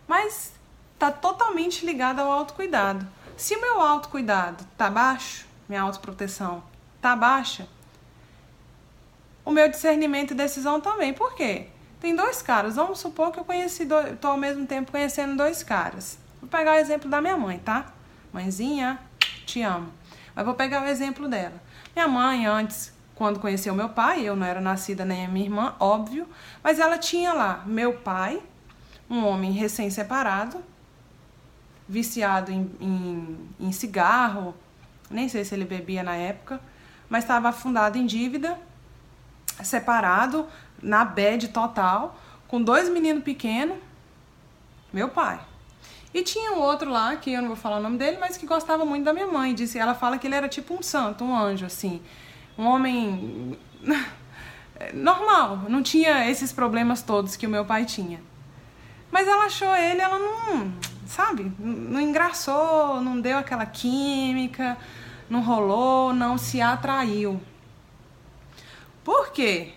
Mas 0.07 0.53
tá 0.99 1.11
totalmente 1.11 1.85
ligado 1.85 2.19
ao 2.19 2.31
autocuidado. 2.31 3.07
Se 3.37 3.55
o 3.55 3.61
meu 3.61 3.81
autocuidado 3.81 4.63
tá 4.77 4.89
baixo, 4.89 5.45
minha 5.67 5.81
autoproteção 5.81 6.63
tá 7.01 7.15
baixa, 7.15 7.67
o 9.43 9.51
meu 9.51 9.69
discernimento 9.69 10.31
e 10.31 10.35
decisão 10.35 10.81
também. 10.81 11.13
Por 11.13 11.35
quê? 11.35 11.67
Tem 11.99 12.15
dois 12.15 12.41
caras. 12.41 12.75
Vamos 12.75 12.99
supor 12.99 13.31
que 13.31 13.39
eu 13.39 13.45
conheci, 13.45 13.85
do, 13.85 13.95
tô 14.17 14.29
ao 14.29 14.37
mesmo 14.37 14.65
tempo 14.65 14.91
conhecendo 14.91 15.35
dois 15.35 15.61
caras. 15.63 16.17
Vou 16.41 16.49
pegar 16.49 16.73
o 16.73 16.77
exemplo 16.77 17.09
da 17.09 17.21
minha 17.21 17.37
mãe, 17.37 17.59
tá? 17.59 17.93
Mãezinha, 18.33 18.99
te 19.45 19.61
amo. 19.61 19.91
Mas 20.35 20.45
vou 20.45 20.55
pegar 20.55 20.81
o 20.81 20.87
exemplo 20.87 21.27
dela. 21.27 21.61
Minha 21.95 22.07
mãe, 22.07 22.45
antes 22.45 22.94
quando 23.15 23.39
conheceu 23.39 23.73
meu 23.73 23.89
pai, 23.89 24.27
eu 24.27 24.35
não 24.35 24.45
era 24.45 24.59
nascida 24.59 25.05
nem 25.05 25.25
a 25.25 25.29
minha 25.29 25.45
irmã, 25.45 25.73
óbvio, 25.79 26.27
mas 26.61 26.79
ela 26.79 26.97
tinha 26.97 27.33
lá 27.33 27.63
meu 27.65 27.93
pai, 27.93 28.41
um 29.09 29.25
homem 29.25 29.53
recém-separado, 29.53 30.61
viciado 31.87 32.51
em, 32.51 32.69
em, 32.81 33.49
em, 33.59 33.71
cigarro, 33.71 34.53
nem 35.09 35.29
sei 35.29 35.45
se 35.45 35.55
ele 35.55 35.63
bebia 35.63 36.03
na 36.03 36.15
época, 36.15 36.59
mas 37.07 37.23
estava 37.23 37.49
afundado 37.49 37.97
em 37.97 38.05
dívida, 38.05 38.59
separado, 39.63 40.45
na 40.81 41.05
bed 41.05 41.49
total, 41.49 42.19
com 42.49 42.61
dois 42.61 42.89
meninos 42.89 43.23
pequenos, 43.23 43.77
meu 44.91 45.07
pai. 45.07 45.39
E 46.13 46.21
tinha 46.23 46.51
um 46.53 46.59
outro 46.59 46.89
lá, 46.89 47.15
que 47.15 47.31
eu 47.31 47.41
não 47.41 47.49
vou 47.49 47.57
falar 47.57 47.77
o 47.77 47.81
nome 47.81 47.97
dele, 47.97 48.17
mas 48.19 48.35
que 48.35 48.45
gostava 48.45 48.83
muito 48.85 49.03
da 49.03 49.13
minha 49.13 49.27
mãe. 49.27 49.53
Disse, 49.53 49.77
ela 49.77 49.93
fala 49.93 50.17
que 50.17 50.25
ele 50.25 50.35
era 50.35 50.47
tipo 50.47 50.73
um 50.73 50.81
santo, 50.81 51.23
um 51.25 51.35
anjo, 51.35 51.65
assim 51.65 52.01
um 52.57 52.65
homem 52.65 53.57
normal, 54.93 55.63
não 55.69 55.81
tinha 55.81 56.29
esses 56.29 56.51
problemas 56.51 57.01
todos 57.01 57.35
que 57.35 57.47
o 57.47 57.49
meu 57.49 57.65
pai 57.65 57.85
tinha. 57.85 58.19
Mas 59.11 59.27
ela 59.27 59.45
achou 59.45 59.73
ele, 59.75 60.01
ela 60.01 60.19
não, 60.19 60.73
sabe, 61.07 61.51
não 61.59 62.01
engraçou, 62.01 62.99
não 63.01 63.19
deu 63.19 63.37
aquela 63.37 63.65
química, 63.65 64.77
não 65.29 65.41
rolou, 65.41 66.13
não 66.13 66.37
se 66.37 66.61
atraiu. 66.61 67.39
Por 69.03 69.31
quê? 69.31 69.73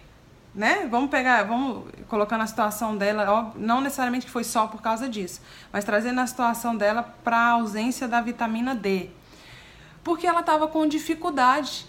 Né? 0.54 0.88
Vamos 0.90 1.10
pegar, 1.10 1.44
vamos 1.44 1.84
colocar 2.08 2.36
na 2.38 2.46
situação 2.46 2.96
dela, 2.96 3.52
não 3.54 3.80
necessariamente 3.80 4.26
que 4.26 4.32
foi 4.32 4.42
só 4.42 4.66
por 4.66 4.82
causa 4.82 5.08
disso, 5.08 5.40
mas 5.72 5.84
trazendo 5.84 6.20
a 6.20 6.26
situação 6.26 6.76
dela 6.76 7.02
para 7.22 7.36
a 7.36 7.50
ausência 7.50 8.08
da 8.08 8.20
vitamina 8.20 8.74
D. 8.74 9.10
Porque 10.02 10.26
ela 10.26 10.40
estava 10.40 10.66
com 10.66 10.86
dificuldade 10.86 11.86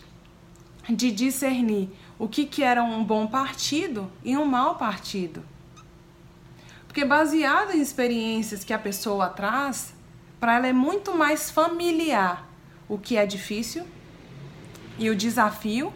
de 0.89 1.11
discernir 1.11 1.89
o 2.17 2.27
que, 2.27 2.45
que 2.45 2.63
era 2.63 2.83
um 2.83 3.03
bom 3.03 3.27
partido 3.27 4.11
e 4.23 4.35
um 4.35 4.45
mau 4.45 4.75
partido. 4.75 5.43
Porque 6.87 7.05
baseado 7.05 7.71
em 7.71 7.81
experiências 7.81 8.63
que 8.63 8.73
a 8.73 8.79
pessoa 8.79 9.29
traz, 9.29 9.93
para 10.39 10.55
ela 10.55 10.67
é 10.67 10.73
muito 10.73 11.15
mais 11.15 11.51
familiar 11.51 12.47
o 12.87 12.97
que 12.97 13.15
é 13.15 13.25
difícil 13.25 13.85
e 14.97 15.09
o 15.09 15.15
desafio 15.15 15.93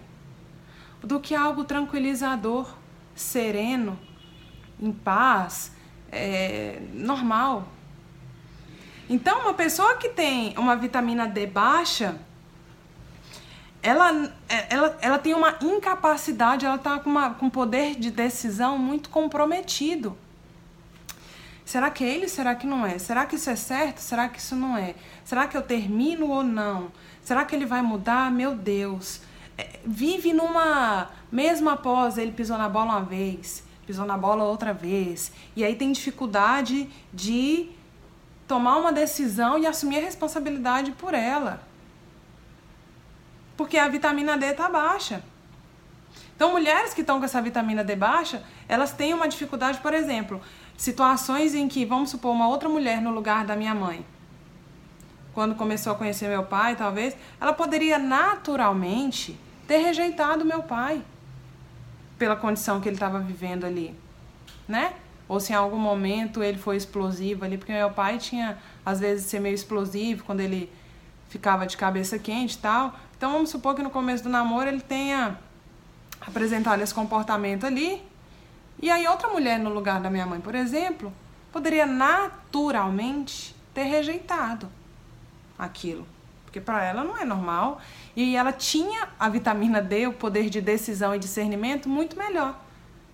do 1.01 1.19
que 1.19 1.35
algo 1.35 1.63
tranquilizador, 1.63 2.73
sereno, 3.15 3.99
em 4.79 4.91
paz, 4.91 5.71
é, 6.11 6.79
normal. 6.93 7.67
Então, 9.09 9.41
uma 9.41 9.53
pessoa 9.53 9.97
que 9.97 10.09
tem 10.09 10.53
uma 10.57 10.75
vitamina 10.75 11.27
D 11.27 11.45
baixa, 11.45 12.15
ela, 13.83 14.33
é, 14.47 14.73
ela, 14.73 14.97
ela 15.01 15.19
tem 15.19 15.33
uma 15.33 15.57
incapacidade, 15.61 16.65
ela 16.65 16.77
está 16.77 16.97
com, 16.99 17.09
uma, 17.09 17.31
com 17.31 17.49
poder 17.49 17.95
de 17.95 18.09
decisão 18.09 18.77
muito 18.77 19.09
comprometido. 19.09 20.17
Será 21.65 21.91
que 21.91 22.03
é 22.03 22.15
ele? 22.15 22.29
Será 22.29 22.55
que 22.55 22.65
não 22.65 22.85
é? 22.85 22.97
Será 22.97 23.25
que 23.25 23.35
isso 23.35 23.49
é 23.49 23.57
certo? 23.57 23.99
Será 23.99 24.29
que 24.29 24.39
isso 24.39 24.55
não 24.55 24.77
é? 24.77 24.95
Será 25.25 25.47
que 25.47 25.57
eu 25.57 25.61
termino 25.61 26.29
ou 26.29 26.43
não? 26.43 26.91
Será 27.21 27.43
que 27.43 27.53
ele 27.53 27.65
vai 27.65 27.81
mudar? 27.81 28.31
Meu 28.31 28.55
Deus. 28.55 29.21
É, 29.57 29.79
vive 29.85 30.31
numa. 30.33 31.09
Mesmo 31.31 31.69
após 31.69 32.17
ele 32.17 32.31
pisou 32.31 32.57
na 32.57 32.69
bola 32.69 32.91
uma 32.91 33.01
vez, 33.01 33.63
pisou 33.85 34.05
na 34.05 34.17
bola 34.17 34.45
outra 34.45 34.73
vez. 34.73 35.31
E 35.55 35.63
aí 35.63 35.75
tem 35.75 35.91
dificuldade 35.91 36.89
de 37.13 37.69
tomar 38.47 38.77
uma 38.77 38.93
decisão 38.93 39.57
e 39.57 39.65
assumir 39.65 39.97
a 39.97 40.01
responsabilidade 40.01 40.91
por 40.91 41.13
ela. 41.13 41.72
Porque 43.55 43.77
a 43.77 43.87
vitamina 43.87 44.37
D 44.37 44.47
está 44.47 44.69
baixa. 44.69 45.23
Então, 46.35 46.51
mulheres 46.51 46.93
que 46.93 47.01
estão 47.01 47.19
com 47.19 47.25
essa 47.25 47.41
vitamina 47.41 47.83
D 47.83 47.95
baixa, 47.95 48.43
elas 48.67 48.91
têm 48.91 49.13
uma 49.13 49.27
dificuldade, 49.27 49.79
por 49.79 49.93
exemplo, 49.93 50.41
situações 50.75 51.53
em 51.53 51.67
que, 51.67 51.85
vamos 51.85 52.09
supor, 52.09 52.31
uma 52.31 52.47
outra 52.47 52.67
mulher 52.67 53.01
no 53.01 53.11
lugar 53.11 53.45
da 53.45 53.55
minha 53.55 53.75
mãe, 53.75 54.05
quando 55.33 55.55
começou 55.55 55.93
a 55.93 55.95
conhecer 55.95 56.27
meu 56.27 56.43
pai, 56.43 56.75
talvez, 56.75 57.15
ela 57.39 57.53
poderia 57.53 57.97
naturalmente 57.97 59.39
ter 59.67 59.77
rejeitado 59.77 60.45
meu 60.45 60.63
pai 60.63 61.01
pela 62.17 62.35
condição 62.35 62.79
que 62.79 62.87
ele 62.87 62.95
estava 62.95 63.19
vivendo 63.19 63.65
ali, 63.65 63.95
né? 64.67 64.93
Ou 65.27 65.39
se 65.39 65.53
em 65.53 65.55
algum 65.55 65.77
momento 65.77 66.43
ele 66.43 66.57
foi 66.57 66.77
explosivo 66.77 67.45
ali, 67.45 67.57
porque 67.57 67.71
meu 67.71 67.89
pai 67.89 68.17
tinha 68.17 68.57
às 68.85 68.99
vezes 68.99 69.25
ser 69.25 69.39
meio 69.39 69.55
explosivo 69.55 70.23
quando 70.23 70.41
ele 70.41 70.71
ficava 71.29 71.65
de 71.65 71.75
cabeça 71.75 72.19
quente 72.19 72.55
e 72.55 72.59
tal. 72.59 72.93
Então 73.23 73.31
vamos 73.31 73.51
supor 73.51 73.73
que 73.73 73.81
no 73.81 73.89
começo 73.89 74.21
do 74.21 74.29
namoro 74.29 74.67
ele 74.67 74.81
tenha 74.81 75.39
apresentado 76.19 76.81
esse 76.81 76.93
comportamento 76.93 77.65
ali. 77.65 78.03
E 78.81 78.91
aí 78.91 79.07
outra 79.07 79.29
mulher 79.29 79.57
no 79.57 79.69
lugar 79.69 80.01
da 80.01 80.09
minha 80.09 80.25
mãe, 80.25 80.41
por 80.41 80.53
exemplo, 80.53 81.09
poderia 81.49 81.85
naturalmente 81.85 83.55
ter 83.73 83.83
rejeitado 83.83 84.67
aquilo, 85.57 86.05
porque 86.43 86.59
para 86.59 86.83
ela 86.83 87.01
não 87.01 87.17
é 87.17 87.23
normal 87.23 87.79
e 88.13 88.35
ela 88.35 88.51
tinha 88.51 89.07
a 89.17 89.29
vitamina 89.29 89.81
D, 89.81 90.05
o 90.05 90.11
poder 90.11 90.49
de 90.49 90.59
decisão 90.59 91.15
e 91.15 91.17
discernimento 91.17 91.87
muito 91.87 92.17
melhor. 92.17 92.59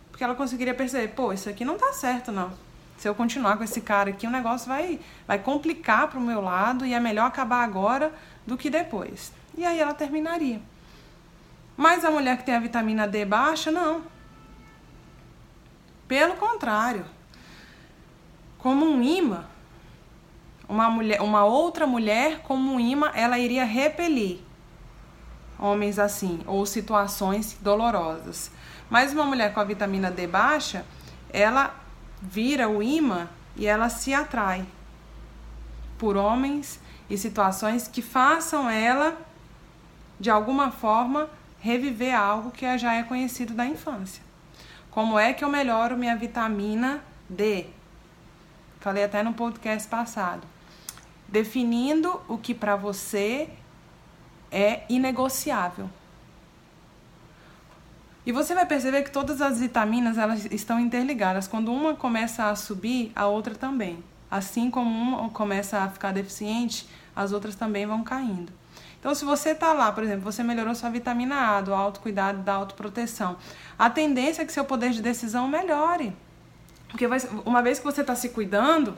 Porque 0.10 0.24
ela 0.24 0.34
conseguiria 0.34 0.74
perceber, 0.74 1.10
pô, 1.10 1.32
isso 1.32 1.48
aqui 1.48 1.63
não 1.63 1.78
tá 1.78 1.94
certo 1.94 2.32
não. 2.32 2.51
Se 2.98 3.08
eu 3.08 3.13
continuar 3.13 3.58
com 3.58 3.63
esse 3.63 3.80
cara 3.80 4.10
aqui, 4.10 4.25
o 4.25 4.32
negócio 4.32 4.68
vai 4.68 5.00
vai 5.28 5.38
complicar 5.38 6.08
pro 6.08 6.20
meu 6.20 6.42
lado 6.42 6.84
e 6.84 6.96
é 6.96 7.00
melhor 7.00 7.28
acabar 7.28 7.63
agora 7.63 8.12
do 8.48 8.58
que 8.58 8.72
depois. 8.72 9.38
E 9.60 9.66
aí 9.66 9.78
ela 9.78 9.94
terminaria. 9.94 10.62
Mas 11.75 12.06
a 12.06 12.10
mulher 12.10 12.38
que 12.38 12.46
tem 12.46 12.56
a 12.56 12.62
vitamina 12.62 13.06
D 13.06 13.25
baixa, 13.25 13.70
não. 13.70 14.04
Pelo 16.08 16.38
contrário. 16.38 17.06
Como 18.57 18.86
um 18.86 19.03
imã, 19.03 19.44
uma, 20.68 20.90
mulher, 20.90 21.22
uma 21.22 21.44
outra 21.44 21.86
mulher 21.86 22.40
como 22.40 22.72
um 22.72 22.79
imã, 22.79 23.12
ela 23.14 23.38
iria 23.38 23.66
repelir 23.66 24.40
homens 25.60 26.00
assim, 26.00 26.40
ou 26.48 26.66
situações 26.66 27.57
dolorosas. 27.60 28.50
Mas 28.90 29.12
uma 29.12 29.25
mulher 29.25 29.53
com 29.53 29.60
a 29.60 29.66
vitamina 29.66 30.10
D 30.10 30.25
baixa, 30.25 30.86
ela 31.33 31.75
vira 32.22 32.70
o 32.70 32.81
imã 32.81 33.27
e 33.57 33.68
ela 33.68 33.90
se 33.90 34.14
atrai 34.14 34.66
por 35.98 36.16
homens 36.16 36.79
e 37.10 37.18
situações 37.18 37.90
que 37.90 38.01
façam 38.01 38.70
ela, 38.70 39.18
de 40.20 40.29
alguma 40.29 40.72
forma, 40.72 41.29
reviver 41.60 42.16
algo 42.16 42.51
que 42.51 42.77
já 42.77 42.96
é 42.96 43.03
conhecido 43.03 43.53
da 43.53 43.66
infância. 43.66 44.24
Como 44.92 45.18
é 45.18 45.34
que 45.34 45.44
eu 45.44 45.50
melhoro 45.50 45.98
minha 45.98 46.16
vitamina 46.16 47.01
D? 47.29 47.68
Falei 48.79 49.03
até 49.03 49.22
no 49.24 49.34
podcast 49.34 49.88
passado. 49.88 50.48
Definindo 51.27 52.20
o 52.27 52.38
que 52.38 52.53
para 52.53 52.75
você 52.75 53.50
é 54.51 54.84
inegociável. 54.90 55.90
E 58.25 58.32
você 58.32 58.53
vai 58.53 58.66
perceber 58.66 59.03
que 59.03 59.12
todas 59.12 59.42
as 59.42 59.60
vitaminas 59.60 60.18
elas 60.18 60.46
estão 60.51 60.79
interligadas. 60.79 61.48
Quando 61.48 61.72
uma 61.72 61.96
começa 61.96 62.50
a 62.50 62.55
subir, 62.55 63.12
a 63.16 63.25
outra 63.27 63.55
também. 63.55 64.03
Assim 64.29 64.70
como 64.70 64.90
uma 64.90 65.29
começa 65.29 65.79
a 65.79 65.90
ficar 65.90 66.12
deficiente, 66.12 66.88
as 67.16 67.32
outras 67.32 67.55
também 67.55 67.86
vão 67.86 68.03
caindo. 68.03 68.58
Então, 69.00 69.16
se 69.16 69.24
você 69.24 69.51
está 69.51 69.72
lá, 69.72 69.92
por 69.92 70.03
exemplo, 70.03 70.22
você 70.22 70.44
melhorou 70.44 70.75
sua 70.75 70.90
vitamina 70.90 71.57
A, 71.57 71.62
do 71.62 71.74
autocuidado, 71.74 72.42
da 72.42 72.53
autoproteção, 72.53 73.38
a 73.77 73.90
tendência 73.90 74.42
é 74.42 74.46
que 74.46 74.51
seu 74.51 74.66
poder 74.66 74.92
de 74.92 75.01
decisão 75.01 75.48
melhore. 75.48 76.14
Porque 76.90 77.05
uma 77.46 77.62
vez 77.62 77.79
que 77.79 77.85
você 77.85 78.01
está 78.01 78.14
se 78.14 78.29
cuidando, 78.29 78.98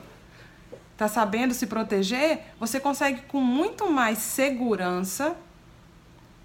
está 0.92 1.06
sabendo 1.06 1.54
se 1.54 1.66
proteger, 1.66 2.40
você 2.58 2.80
consegue 2.80 3.22
com 3.22 3.40
muito 3.40 3.90
mais 3.90 4.18
segurança 4.18 5.36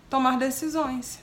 tomar 0.09 0.37
decisões. 0.37 1.19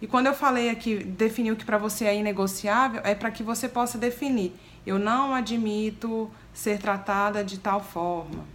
E 0.00 0.06
quando 0.06 0.26
eu 0.26 0.34
falei 0.34 0.68
aqui, 0.68 1.02
definir 1.02 1.50
o 1.52 1.56
que 1.56 1.64
para 1.64 1.78
você 1.78 2.04
é 2.04 2.14
inegociável, 2.14 3.00
é 3.04 3.14
para 3.14 3.30
que 3.30 3.42
você 3.42 3.68
possa 3.68 3.96
definir. 3.96 4.54
Eu 4.86 4.98
não 4.98 5.34
admito 5.34 6.30
ser 6.52 6.78
tratada 6.78 7.42
de 7.42 7.58
tal 7.58 7.80
forma. 7.80 8.53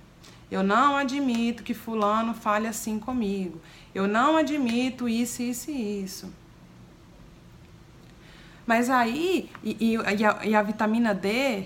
Eu 0.51 0.63
não 0.63 0.97
admito 0.97 1.63
que 1.63 1.73
fulano 1.73 2.33
fale 2.33 2.67
assim 2.67 2.97
comigo. 2.97 3.61
Eu 3.93 4.07
não 4.07 4.35
admito 4.35 5.07
isso, 5.07 5.41
isso 5.41 5.69
e 5.69 6.03
isso. 6.03 6.33
Mas 8.65 8.89
aí, 8.89 9.49
e, 9.63 9.93
e, 9.93 10.23
a, 10.25 10.45
e 10.45 10.55
a 10.55 10.61
vitamina 10.61 11.13
D, 11.13 11.65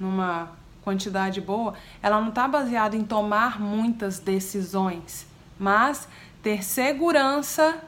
numa 0.00 0.50
quantidade 0.82 1.40
boa, 1.40 1.74
ela 2.02 2.20
não 2.20 2.30
está 2.30 2.48
baseada 2.48 2.96
em 2.96 3.04
tomar 3.04 3.60
muitas 3.60 4.18
decisões, 4.18 5.26
mas 5.58 6.08
ter 6.42 6.64
segurança 6.64 7.82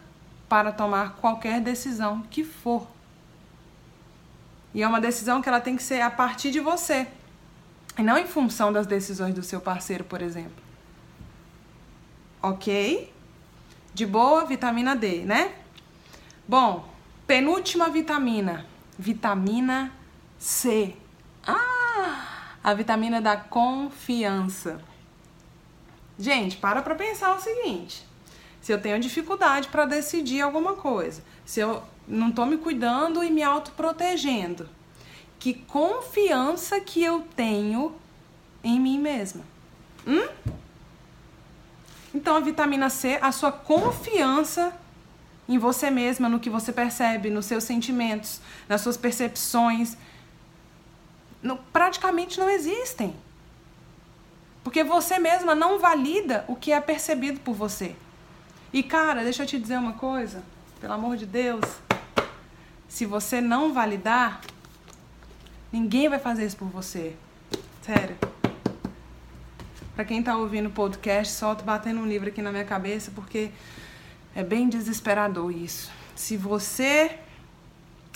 para 0.48 0.72
tomar 0.72 1.16
qualquer 1.16 1.60
decisão 1.60 2.22
que 2.30 2.44
for. 2.44 2.86
E 4.74 4.82
é 4.82 4.88
uma 4.88 5.00
decisão 5.00 5.40
que 5.40 5.48
ela 5.48 5.60
tem 5.60 5.76
que 5.76 5.82
ser 5.82 6.02
a 6.02 6.10
partir 6.10 6.50
de 6.50 6.60
você, 6.60 7.06
e 8.00 8.02
não 8.02 8.18
em 8.18 8.26
função 8.26 8.72
das 8.72 8.86
decisões 8.86 9.34
do 9.34 9.42
seu 9.42 9.60
parceiro, 9.60 10.04
por 10.04 10.20
exemplo. 10.20 10.62
Ok? 12.42 13.12
De 13.94 14.06
boa, 14.06 14.44
vitamina 14.44 14.96
D, 14.96 15.24
né? 15.24 15.54
Bom, 16.48 16.88
penúltima 17.26 17.88
vitamina, 17.88 18.66
vitamina 18.98 19.92
C. 20.38 20.96
Ah! 21.46 22.30
a 22.62 22.74
vitamina 22.74 23.20
da 23.20 23.36
confiança. 23.36 24.80
Gente, 26.18 26.56
para 26.56 26.82
para 26.82 26.94
pensar 26.94 27.34
o 27.34 27.40
seguinte: 27.40 28.06
se 28.60 28.72
eu 28.72 28.80
tenho 28.80 29.00
dificuldade 29.00 29.68
para 29.68 29.86
decidir 29.86 30.42
alguma 30.42 30.74
coisa, 30.74 31.22
se 31.44 31.60
eu 31.60 31.82
não 32.06 32.28
estou 32.28 32.44
me 32.46 32.58
cuidando 32.58 33.24
e 33.24 33.30
me 33.30 33.42
autoprotegendo, 33.42 34.68
que 35.40 35.54
confiança 35.54 36.78
que 36.80 37.02
eu 37.02 37.26
tenho 37.34 37.96
em 38.62 38.78
mim 38.78 38.98
mesma? 38.98 39.42
Hum? 40.06 40.28
Então 42.14 42.36
a 42.36 42.40
vitamina 42.40 42.90
C, 42.90 43.18
a 43.22 43.32
sua 43.32 43.50
confiança 43.50 44.78
em 45.48 45.56
você 45.56 45.90
mesma, 45.90 46.28
no 46.28 46.38
que 46.38 46.50
você 46.50 46.72
percebe, 46.72 47.30
nos 47.30 47.46
seus 47.46 47.64
sentimentos, 47.64 48.40
nas 48.68 48.82
suas 48.82 48.98
percepções, 48.98 49.96
não, 51.42 51.56
praticamente 51.56 52.38
não 52.38 52.50
existem. 52.50 53.16
Porque 54.62 54.84
você 54.84 55.18
mesma 55.18 55.54
não 55.54 55.78
valida 55.78 56.44
o 56.46 56.54
que 56.54 56.70
é 56.70 56.80
percebido 56.80 57.40
por 57.40 57.54
você. 57.54 57.96
E 58.72 58.82
cara, 58.82 59.24
deixa 59.24 59.42
eu 59.42 59.46
te 59.46 59.58
dizer 59.58 59.78
uma 59.78 59.94
coisa, 59.94 60.44
pelo 60.80 60.92
amor 60.92 61.16
de 61.16 61.24
Deus. 61.24 61.64
Se 62.86 63.06
você 63.06 63.40
não 63.40 63.72
validar, 63.72 64.40
ninguém 65.72 66.08
vai 66.08 66.18
fazer 66.18 66.46
isso 66.46 66.56
por 66.56 66.68
você. 66.68 67.14
Sério. 67.82 68.16
Para 69.94 70.04
quem 70.04 70.22
tá 70.22 70.36
ouvindo 70.36 70.68
o 70.68 70.72
podcast, 70.72 71.34
solto 71.34 71.64
batendo 71.64 72.00
um 72.00 72.06
livro 72.06 72.28
aqui 72.28 72.40
na 72.40 72.50
minha 72.50 72.64
cabeça, 72.64 73.10
porque 73.14 73.50
é 74.34 74.42
bem 74.42 74.68
desesperador 74.68 75.50
isso. 75.50 75.90
Se 76.14 76.36
você 76.36 77.18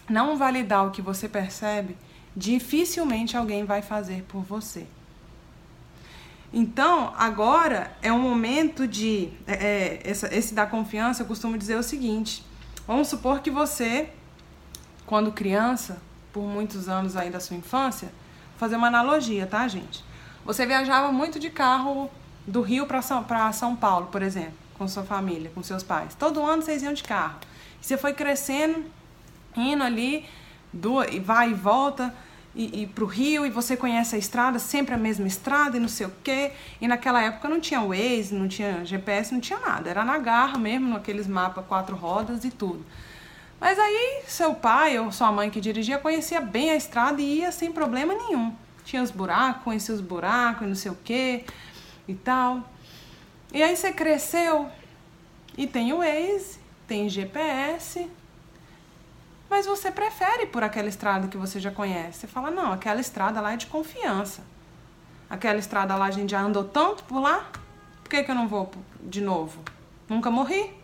não 0.08 0.36
validar 0.36 0.86
o 0.86 0.90
que 0.90 1.02
você 1.02 1.28
percebe, 1.28 1.96
dificilmente 2.36 3.36
alguém 3.36 3.64
vai 3.64 3.82
fazer 3.82 4.22
por 4.28 4.42
você. 4.42 4.86
Então, 6.52 7.12
agora 7.16 7.96
é 8.00 8.12
um 8.12 8.20
momento 8.20 8.86
de. 8.86 9.28
É, 9.46 10.00
é, 10.04 10.10
esse 10.10 10.54
da 10.54 10.64
confiança, 10.64 11.22
eu 11.22 11.26
costumo 11.26 11.58
dizer 11.58 11.76
o 11.76 11.82
seguinte: 11.82 12.44
vamos 12.86 13.08
supor 13.08 13.40
que 13.40 13.50
você, 13.50 14.10
quando 15.04 15.32
criança, 15.32 16.00
por 16.34 16.42
muitos 16.42 16.88
anos 16.88 17.16
aí 17.16 17.30
da 17.30 17.38
sua 17.38 17.56
infância, 17.56 18.12
fazer 18.58 18.74
uma 18.74 18.88
analogia, 18.88 19.46
tá, 19.46 19.66
gente? 19.68 20.04
Você 20.44 20.66
viajava 20.66 21.12
muito 21.12 21.38
de 21.38 21.48
carro 21.48 22.10
do 22.44 22.60
Rio 22.60 22.86
para 22.86 23.00
São, 23.00 23.24
São 23.52 23.76
Paulo, 23.76 24.08
por 24.08 24.20
exemplo, 24.20 24.54
com 24.76 24.88
sua 24.88 25.04
família, 25.04 25.50
com 25.54 25.62
seus 25.62 25.84
pais. 25.84 26.14
Todo 26.16 26.44
ano 26.44 26.60
vocês 26.60 26.82
iam 26.82 26.92
de 26.92 27.04
carro. 27.04 27.38
Você 27.80 27.96
foi 27.96 28.12
crescendo, 28.12 28.84
indo 29.56 29.84
ali, 29.84 30.26
do, 30.72 31.04
e 31.04 31.20
vai 31.20 31.52
e 31.52 31.54
volta 31.54 32.12
e, 32.52 32.82
e 32.82 32.86
para 32.88 33.04
o 33.04 33.06
Rio 33.06 33.46
e 33.46 33.50
você 33.50 33.76
conhece 33.76 34.16
a 34.16 34.18
estrada, 34.18 34.58
sempre 34.58 34.92
a 34.92 34.98
mesma 34.98 35.28
estrada 35.28 35.76
e 35.76 35.80
não 35.80 35.88
sei 35.88 36.06
o 36.06 36.12
quê. 36.24 36.50
E 36.80 36.88
naquela 36.88 37.22
época 37.22 37.48
não 37.48 37.60
tinha 37.60 37.80
Waze, 37.80 38.34
não 38.34 38.48
tinha 38.48 38.84
GPS, 38.84 39.32
não 39.32 39.40
tinha 39.40 39.60
nada. 39.60 39.88
Era 39.88 40.04
na 40.04 40.18
garra 40.18 40.58
mesmo, 40.58 40.88
naqueles 40.88 41.28
mapas 41.28 41.64
quatro 41.64 41.94
rodas 41.94 42.44
e 42.44 42.50
tudo. 42.50 42.84
Mas 43.60 43.78
aí 43.78 44.22
seu 44.26 44.54
pai 44.54 44.98
ou 44.98 45.10
sua 45.10 45.32
mãe 45.32 45.50
que 45.50 45.60
dirigia 45.60 45.98
conhecia 45.98 46.40
bem 46.40 46.70
a 46.70 46.76
estrada 46.76 47.20
e 47.20 47.38
ia 47.38 47.52
sem 47.52 47.72
problema 47.72 48.14
nenhum. 48.14 48.54
Tinha 48.84 49.02
os 49.02 49.10
buracos, 49.10 49.62
conhecia 49.62 49.94
os 49.94 50.00
buracos 50.00 50.62
e 50.62 50.66
não 50.66 50.74
sei 50.74 50.90
o 50.90 50.98
quê 51.02 51.44
e 52.06 52.14
tal. 52.14 52.62
E 53.52 53.62
aí 53.62 53.74
você 53.76 53.92
cresceu 53.92 54.68
e 55.56 55.66
tem 55.66 55.92
o 55.92 55.98
Waze, 55.98 56.58
tem 56.86 57.08
GPS, 57.08 58.10
mas 59.48 59.66
você 59.66 59.90
prefere 59.90 60.46
por 60.46 60.64
aquela 60.64 60.88
estrada 60.88 61.28
que 61.28 61.36
você 61.36 61.60
já 61.60 61.70
conhece. 61.70 62.18
Você 62.18 62.26
fala, 62.26 62.50
não, 62.50 62.72
aquela 62.72 63.00
estrada 63.00 63.40
lá 63.40 63.52
é 63.52 63.56
de 63.56 63.66
confiança. 63.66 64.42
Aquela 65.30 65.58
estrada 65.58 65.94
lá 65.96 66.06
a 66.06 66.10
gente 66.10 66.30
já 66.30 66.40
andou 66.40 66.64
tanto 66.64 67.04
por 67.04 67.20
lá, 67.20 67.50
por 68.02 68.10
que, 68.10 68.22
que 68.22 68.30
eu 68.30 68.34
não 68.34 68.46
vou 68.46 68.70
de 69.00 69.20
novo? 69.20 69.62
Nunca 70.08 70.30
morri. 70.30 70.83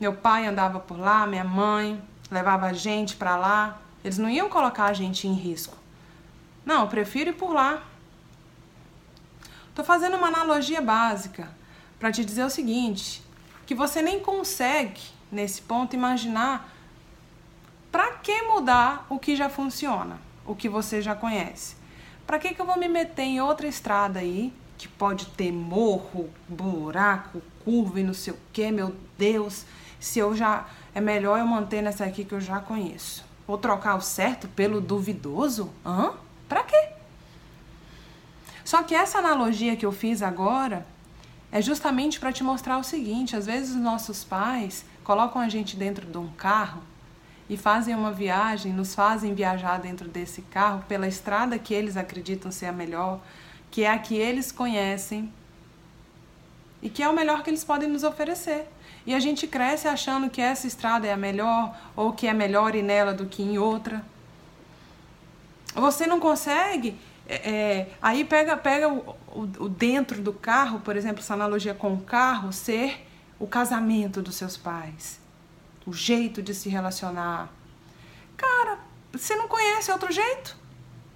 Meu 0.00 0.12
pai 0.12 0.46
andava 0.46 0.78
por 0.78 0.98
lá, 0.98 1.26
minha 1.26 1.44
mãe 1.44 2.00
levava 2.30 2.66
a 2.66 2.72
gente 2.72 3.16
para 3.16 3.36
lá. 3.36 3.80
Eles 4.04 4.18
não 4.18 4.30
iam 4.30 4.48
colocar 4.48 4.86
a 4.86 4.92
gente 4.92 5.26
em 5.26 5.32
risco. 5.32 5.76
Não, 6.64 6.82
eu 6.82 6.88
prefiro 6.88 7.30
ir 7.30 7.34
por 7.34 7.52
lá. 7.52 7.82
Tô 9.74 9.82
fazendo 9.82 10.16
uma 10.16 10.28
analogia 10.28 10.80
básica 10.80 11.48
para 11.98 12.12
te 12.12 12.24
dizer 12.24 12.44
o 12.44 12.50
seguinte, 12.50 13.22
que 13.66 13.74
você 13.74 14.00
nem 14.00 14.20
consegue 14.20 15.00
nesse 15.30 15.62
ponto 15.62 15.94
imaginar 15.94 16.72
para 17.90 18.12
que 18.12 18.42
mudar 18.42 19.06
o 19.08 19.18
que 19.18 19.34
já 19.34 19.48
funciona, 19.48 20.20
o 20.46 20.54
que 20.54 20.68
você 20.68 21.02
já 21.02 21.14
conhece? 21.14 21.76
Para 22.26 22.38
que, 22.38 22.54
que 22.54 22.60
eu 22.60 22.66
vou 22.66 22.78
me 22.78 22.88
meter 22.88 23.22
em 23.22 23.40
outra 23.40 23.66
estrada 23.66 24.20
aí, 24.20 24.52
que 24.76 24.86
pode 24.86 25.26
ter 25.26 25.50
morro, 25.50 26.30
buraco, 26.48 27.42
curva 27.64 28.00
e 28.00 28.04
não 28.04 28.14
sei 28.14 28.34
o 28.34 28.38
que, 28.52 28.70
meu 28.70 28.94
Deus, 29.16 29.64
se 30.00 30.18
eu 30.18 30.34
já. 30.34 30.66
É 30.94 31.00
melhor 31.00 31.38
eu 31.38 31.46
manter 31.46 31.82
nessa 31.82 32.04
aqui 32.04 32.24
que 32.24 32.34
eu 32.34 32.40
já 32.40 32.60
conheço. 32.60 33.24
Vou 33.46 33.56
trocar 33.56 33.94
o 33.94 34.00
certo 34.00 34.48
pelo 34.48 34.80
duvidoso? 34.80 35.70
Hã? 35.84 36.12
Pra 36.48 36.62
quê? 36.64 36.88
Só 38.64 38.82
que 38.82 38.94
essa 38.94 39.18
analogia 39.18 39.76
que 39.76 39.86
eu 39.86 39.92
fiz 39.92 40.22
agora 40.22 40.86
é 41.50 41.62
justamente 41.62 42.20
para 42.20 42.32
te 42.32 42.44
mostrar 42.44 42.78
o 42.78 42.84
seguinte: 42.84 43.36
às 43.36 43.46
vezes 43.46 43.70
os 43.70 43.80
nossos 43.80 44.24
pais 44.24 44.84
colocam 45.02 45.40
a 45.40 45.48
gente 45.48 45.76
dentro 45.76 46.06
de 46.06 46.18
um 46.18 46.28
carro 46.28 46.82
e 47.48 47.56
fazem 47.56 47.94
uma 47.94 48.12
viagem, 48.12 48.72
nos 48.72 48.94
fazem 48.94 49.34
viajar 49.34 49.78
dentro 49.78 50.06
desse 50.08 50.42
carro 50.42 50.84
pela 50.86 51.08
estrada 51.08 51.58
que 51.58 51.72
eles 51.72 51.96
acreditam 51.96 52.52
ser 52.52 52.66
a 52.66 52.72
melhor, 52.72 53.20
que 53.70 53.84
é 53.84 53.90
a 53.90 53.98
que 53.98 54.14
eles 54.14 54.52
conhecem 54.52 55.32
e 56.82 56.90
que 56.90 57.02
é 57.02 57.08
o 57.08 57.14
melhor 57.14 57.42
que 57.42 57.50
eles 57.50 57.64
podem 57.64 57.88
nos 57.88 58.04
oferecer. 58.04 58.68
E 59.08 59.14
a 59.14 59.20
gente 59.20 59.46
cresce 59.46 59.88
achando 59.88 60.28
que 60.28 60.38
essa 60.40 60.66
estrada 60.66 61.06
é 61.06 61.12
a 61.14 61.16
melhor 61.16 61.74
ou 61.96 62.12
que 62.12 62.26
é 62.26 62.34
melhor 62.34 62.74
ir 62.74 62.82
nela 62.82 63.14
do 63.14 63.24
que 63.24 63.42
em 63.42 63.56
outra. 63.56 64.04
Você 65.74 66.06
não 66.06 66.20
consegue. 66.20 66.94
É, 67.26 67.50
é 67.50 67.88
aí 68.02 68.22
pega, 68.22 68.54
pega 68.54 68.88
o, 68.88 69.16
o, 69.28 69.64
o 69.64 69.68
dentro 69.68 70.20
do 70.20 70.32
carro, 70.32 70.80
por 70.80 70.94
exemplo, 70.94 71.20
essa 71.20 71.32
analogia 71.32 71.72
com 71.72 71.94
o 71.94 72.02
carro, 72.02 72.52
ser 72.52 73.06
o 73.38 73.46
casamento 73.46 74.20
dos 74.20 74.34
seus 74.34 74.58
pais 74.58 75.18
o 75.88 75.92
jeito 75.94 76.42
de 76.42 76.52
se 76.52 76.68
relacionar. 76.68 77.48
Cara, 78.36 78.78
você 79.10 79.34
não 79.34 79.48
conhece 79.48 79.90
outro 79.90 80.12
jeito? 80.12 80.54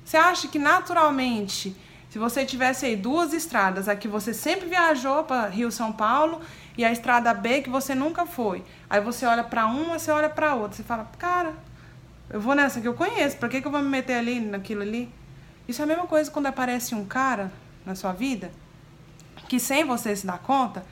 Você 0.02 0.16
acha 0.16 0.48
que 0.48 0.58
naturalmente, 0.58 1.76
se 2.08 2.18
você 2.18 2.46
tivesse 2.46 2.86
aí 2.86 2.96
duas 2.96 3.34
estradas, 3.34 3.86
a 3.86 3.94
que 3.94 4.08
você 4.08 4.32
sempre 4.32 4.66
viajou 4.66 5.24
para 5.24 5.48
Rio 5.48 5.70
São 5.70 5.92
Paulo 5.92 6.40
e 6.76 6.84
a 6.84 6.92
estrada 6.92 7.32
B 7.34 7.62
que 7.62 7.70
você 7.70 7.94
nunca 7.94 8.26
foi, 8.26 8.64
aí 8.88 9.00
você 9.00 9.26
olha 9.26 9.44
para 9.44 9.66
uma, 9.66 9.98
você 9.98 10.10
olha 10.10 10.28
para 10.28 10.54
outra, 10.54 10.76
você 10.76 10.82
fala, 10.82 11.10
cara, 11.18 11.54
eu 12.30 12.40
vou 12.40 12.54
nessa 12.54 12.80
que 12.80 12.88
eu 12.88 12.94
conheço, 12.94 13.36
para 13.36 13.48
que, 13.48 13.60
que 13.60 13.66
eu 13.66 13.72
vou 13.72 13.82
me 13.82 13.88
meter 13.88 14.14
ali 14.14 14.40
naquilo 14.40 14.82
ali? 14.82 15.12
Isso 15.68 15.80
é 15.80 15.84
a 15.84 15.86
mesma 15.86 16.06
coisa 16.06 16.30
quando 16.30 16.46
aparece 16.46 16.94
um 16.94 17.04
cara 17.04 17.52
na 17.84 17.94
sua 17.94 18.12
vida 18.12 18.50
que 19.52 19.60
sem 19.60 19.84
você 19.84 20.16
se 20.16 20.26
dar 20.26 20.38
conta, 20.38 20.82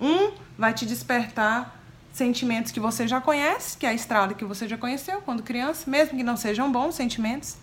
um 0.00 0.32
vai 0.58 0.74
te 0.74 0.84
despertar 0.84 1.80
sentimentos 2.12 2.72
que 2.72 2.80
você 2.80 3.06
já 3.06 3.20
conhece, 3.20 3.78
que 3.78 3.86
é 3.86 3.90
a 3.90 3.94
estrada 3.94 4.34
que 4.34 4.44
você 4.44 4.66
já 4.66 4.76
conheceu 4.76 5.20
quando 5.20 5.44
criança, 5.44 5.88
mesmo 5.88 6.16
que 6.16 6.24
não 6.24 6.36
sejam 6.36 6.72
bons 6.72 6.96
sentimentos, 6.96 7.56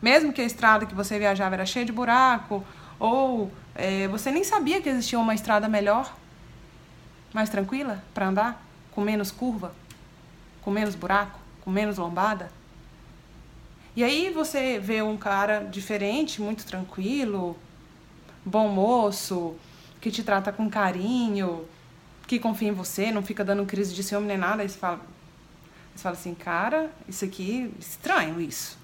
mesmo 0.00 0.32
que 0.32 0.40
a 0.40 0.44
estrada 0.44 0.86
que 0.86 0.94
você 0.94 1.18
viajava 1.18 1.54
era 1.54 1.66
cheia 1.66 1.84
de 1.84 1.92
buraco, 1.92 2.64
ou 2.98 3.52
é, 3.74 4.08
você 4.08 4.30
nem 4.30 4.42
sabia 4.42 4.80
que 4.80 4.88
existia 4.88 5.18
uma 5.18 5.34
estrada 5.34 5.68
melhor, 5.68 6.16
mais 7.32 7.48
tranquila 7.48 8.02
para 8.14 8.28
andar, 8.28 8.64
com 8.92 9.02
menos 9.02 9.30
curva, 9.30 9.74
com 10.62 10.70
menos 10.70 10.94
buraco, 10.94 11.38
com 11.62 11.70
menos 11.70 11.98
lombada. 11.98 12.50
E 13.94 14.04
aí 14.04 14.30
você 14.30 14.78
vê 14.78 15.02
um 15.02 15.16
cara 15.16 15.60
diferente, 15.60 16.40
muito 16.40 16.64
tranquilo, 16.64 17.56
bom 18.44 18.68
moço, 18.68 19.56
que 20.00 20.10
te 20.10 20.22
trata 20.22 20.52
com 20.52 20.70
carinho, 20.70 21.66
que 22.26 22.38
confia 22.38 22.68
em 22.68 22.72
você, 22.72 23.10
não 23.10 23.22
fica 23.22 23.44
dando 23.44 23.64
crise 23.66 23.94
de 23.94 24.02
ciúme 24.02 24.26
nem 24.26 24.38
nada. 24.38 24.62
Aí 24.62 24.68
você 24.68 24.78
fala, 24.78 25.00
você 25.94 26.02
fala 26.02 26.14
assim, 26.14 26.34
cara, 26.34 26.90
isso 27.08 27.24
aqui 27.24 27.72
estranho 27.80 28.40
isso. 28.40 28.78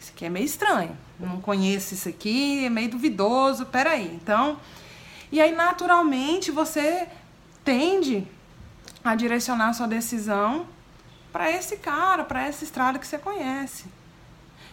Isso 0.00 0.10
aqui 0.12 0.24
é 0.24 0.28
meio 0.28 0.46
estranho. 0.46 0.96
Não 1.20 1.40
conheço 1.40 1.94
isso 1.94 2.08
aqui, 2.08 2.64
é 2.64 2.70
meio 2.70 2.90
duvidoso. 2.90 3.66
Peraí. 3.66 4.12
Então, 4.20 4.58
e 5.30 5.40
aí 5.40 5.54
naturalmente 5.54 6.50
você 6.50 7.06
tende 7.64 8.26
a 9.04 9.14
direcionar 9.14 9.72
sua 9.74 9.86
decisão 9.86 10.66
para 11.32 11.50
esse 11.50 11.78
cara, 11.78 12.24
para 12.24 12.42
essa 12.42 12.62
estrada 12.62 12.98
que 12.98 13.06
você 13.06 13.18
conhece. 13.18 13.86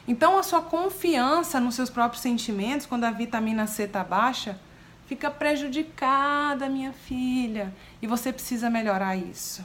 Então 0.08 0.38
a 0.38 0.44
sua 0.44 0.62
confiança 0.62 1.60
nos 1.60 1.76
seus 1.76 1.90
próprios 1.90 2.22
sentimentos, 2.22 2.86
quando 2.86 3.04
a 3.04 3.12
vitamina 3.12 3.68
C 3.68 3.84
está 3.84 4.04
baixa, 4.04 4.60
fica 5.08 5.32
prejudicada, 5.32 6.70
minha 6.70 6.94
filha, 6.94 7.74
e 8.02 8.08
você 8.08 8.34
precisa 8.34 8.70
melhorar 8.70 9.16
isso. 9.16 9.64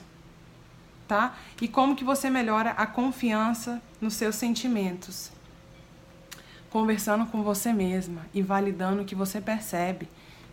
Tá? 1.08 1.34
E 1.60 1.68
como 1.68 1.94
que 1.96 2.04
você 2.04 2.30
melhora 2.30 2.70
a 2.70 2.87
confiança 2.87 3.82
nos 4.00 4.14
seus 4.14 4.37
sentimentos? 4.37 5.30
Conversando 6.70 7.26
com 7.26 7.42
você 7.42 7.72
mesma 7.72 8.26
e 8.32 8.40
validando 8.40 9.02
o 9.02 9.04
que 9.04 9.14
você 9.14 9.40
percebe. 9.40 10.08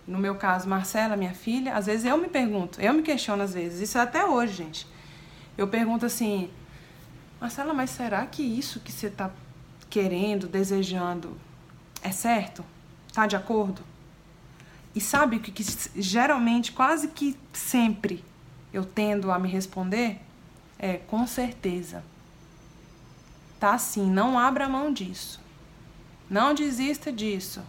No 0.07 0.17
meu 0.17 0.35
caso, 0.35 0.67
Marcela, 0.67 1.15
minha 1.15 1.33
filha, 1.33 1.75
às 1.75 1.85
vezes 1.85 2.05
eu 2.05 2.17
me 2.17 2.27
pergunto, 2.27 2.81
eu 2.81 2.93
me 2.93 3.01
questiono 3.01 3.43
às 3.43 3.53
vezes, 3.53 3.81
isso 3.81 3.97
é 3.97 4.01
até 4.01 4.25
hoje, 4.25 4.53
gente. 4.53 4.87
Eu 5.57 5.67
pergunto 5.67 6.05
assim, 6.05 6.49
Marcela, 7.39 7.73
mas 7.73 7.89
será 7.91 8.25
que 8.25 8.41
isso 8.41 8.79
que 8.79 8.91
você 8.91 9.07
está 9.07 9.31
querendo, 9.89 10.47
desejando, 10.47 11.37
é 12.01 12.11
certo? 12.11 12.63
Tá 13.13 13.27
de 13.27 13.35
acordo? 13.35 13.83
E 14.95 14.99
sabe 14.99 15.37
o 15.37 15.39
que, 15.39 15.51
que 15.51 15.63
geralmente, 15.95 16.71
quase 16.71 17.09
que 17.09 17.37
sempre, 17.53 18.23
eu 18.73 18.83
tendo 18.83 19.31
a 19.31 19.39
me 19.39 19.49
responder? 19.49 20.19
É, 20.77 20.97
com 20.97 21.25
certeza. 21.27 22.03
Tá 23.59 23.75
assim, 23.75 24.09
não 24.09 24.39
abra 24.39 24.67
mão 24.67 24.91
disso. 24.91 25.39
Não 26.29 26.53
desista 26.53 27.11
disso, 27.11 27.61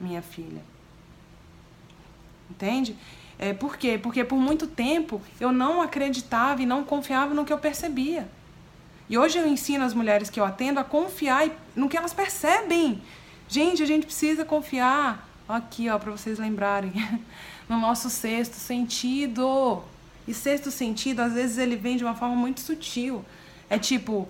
minha 0.00 0.22
filha. 0.22 0.62
Entende? 2.52 2.96
É, 3.38 3.52
por 3.52 3.76
quê? 3.76 3.98
Porque 4.00 4.22
por 4.24 4.36
muito 4.36 4.66
tempo 4.66 5.20
eu 5.40 5.50
não 5.50 5.80
acreditava 5.80 6.62
e 6.62 6.66
não 6.66 6.84
confiava 6.84 7.34
no 7.34 7.44
que 7.44 7.52
eu 7.52 7.58
percebia. 7.58 8.28
E 9.08 9.18
hoje 9.18 9.38
eu 9.38 9.46
ensino 9.46 9.84
as 9.84 9.94
mulheres 9.94 10.30
que 10.30 10.38
eu 10.38 10.44
atendo 10.44 10.78
a 10.78 10.84
confiar 10.84 11.48
no 11.74 11.88
que 11.88 11.96
elas 11.96 12.14
percebem. 12.14 13.02
Gente, 13.48 13.82
a 13.82 13.86
gente 13.86 14.06
precisa 14.06 14.44
confiar 14.44 15.28
Aqui, 15.48 15.88
ó, 15.88 15.98
para 15.98 16.10
vocês 16.10 16.38
lembrarem. 16.38 16.92
no 17.68 17.78
nosso 17.78 18.08
sexto 18.08 18.54
sentido. 18.54 19.82
E 20.26 20.32
sexto 20.32 20.70
sentido, 20.70 21.20
às 21.20 21.32
vezes, 21.34 21.58
ele 21.58 21.76
vem 21.76 21.96
de 21.96 22.04
uma 22.04 22.14
forma 22.14 22.34
muito 22.34 22.60
sutil. 22.60 23.24
É 23.68 23.78
tipo. 23.78 24.28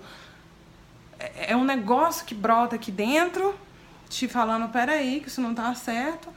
é, 1.19 1.51
é 1.51 1.55
um 1.55 1.63
negócio 1.63 2.25
que 2.25 2.33
brota 2.33 2.75
aqui 2.75 2.91
dentro, 2.91 3.55
te 4.09 4.27
falando, 4.27 4.69
peraí, 4.69 5.21
que 5.21 5.27
isso 5.27 5.41
não 5.41 5.53
tá 5.53 5.73
certo. 5.75 6.29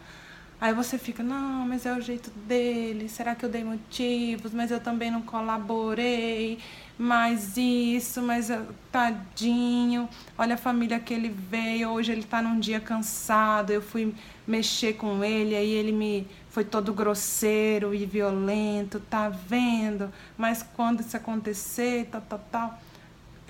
Aí 0.58 0.72
você 0.72 0.96
fica, 0.96 1.22
não, 1.22 1.66
mas 1.66 1.84
é 1.84 1.92
o 1.92 2.00
jeito 2.00 2.30
dele, 2.30 3.10
será 3.10 3.34
que 3.34 3.44
eu 3.44 3.48
dei 3.48 3.62
motivos? 3.62 4.54
Mas 4.54 4.70
eu 4.70 4.80
também 4.80 5.10
não 5.10 5.20
colaborei, 5.20 6.58
mas 6.98 7.58
isso, 7.58 8.22
mas 8.22 8.48
eu, 8.48 8.66
tadinho, 8.90 10.08
olha 10.38 10.54
a 10.54 10.58
família 10.58 10.98
que 10.98 11.12
ele 11.12 11.28
veio, 11.28 11.90
hoje 11.90 12.12
ele 12.12 12.22
tá 12.22 12.40
num 12.40 12.58
dia 12.58 12.80
cansado, 12.80 13.70
eu 13.70 13.82
fui 13.82 14.14
mexer 14.46 14.94
com 14.94 15.22
ele, 15.22 15.54
aí 15.54 15.70
ele 15.70 15.92
me 15.92 16.26
foi 16.48 16.64
todo 16.64 16.94
grosseiro 16.94 17.94
e 17.94 18.06
violento, 18.06 18.98
tá 18.98 19.28
vendo? 19.28 20.10
Mas 20.38 20.62
quando 20.62 21.00
isso 21.00 21.14
acontecer, 21.14 22.08
tal, 22.10 22.22
tal, 22.22 22.40
tal, 22.50 22.80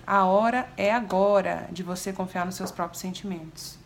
a 0.05 0.25
hora 0.25 0.69
é 0.77 0.93
agora 0.93 1.69
de 1.71 1.85
você 1.85 2.13
confiar 2.13 2.45
nos 2.45 2.57
seus 2.57 2.73
próprios 2.73 3.01
sentimentos. 3.01 3.86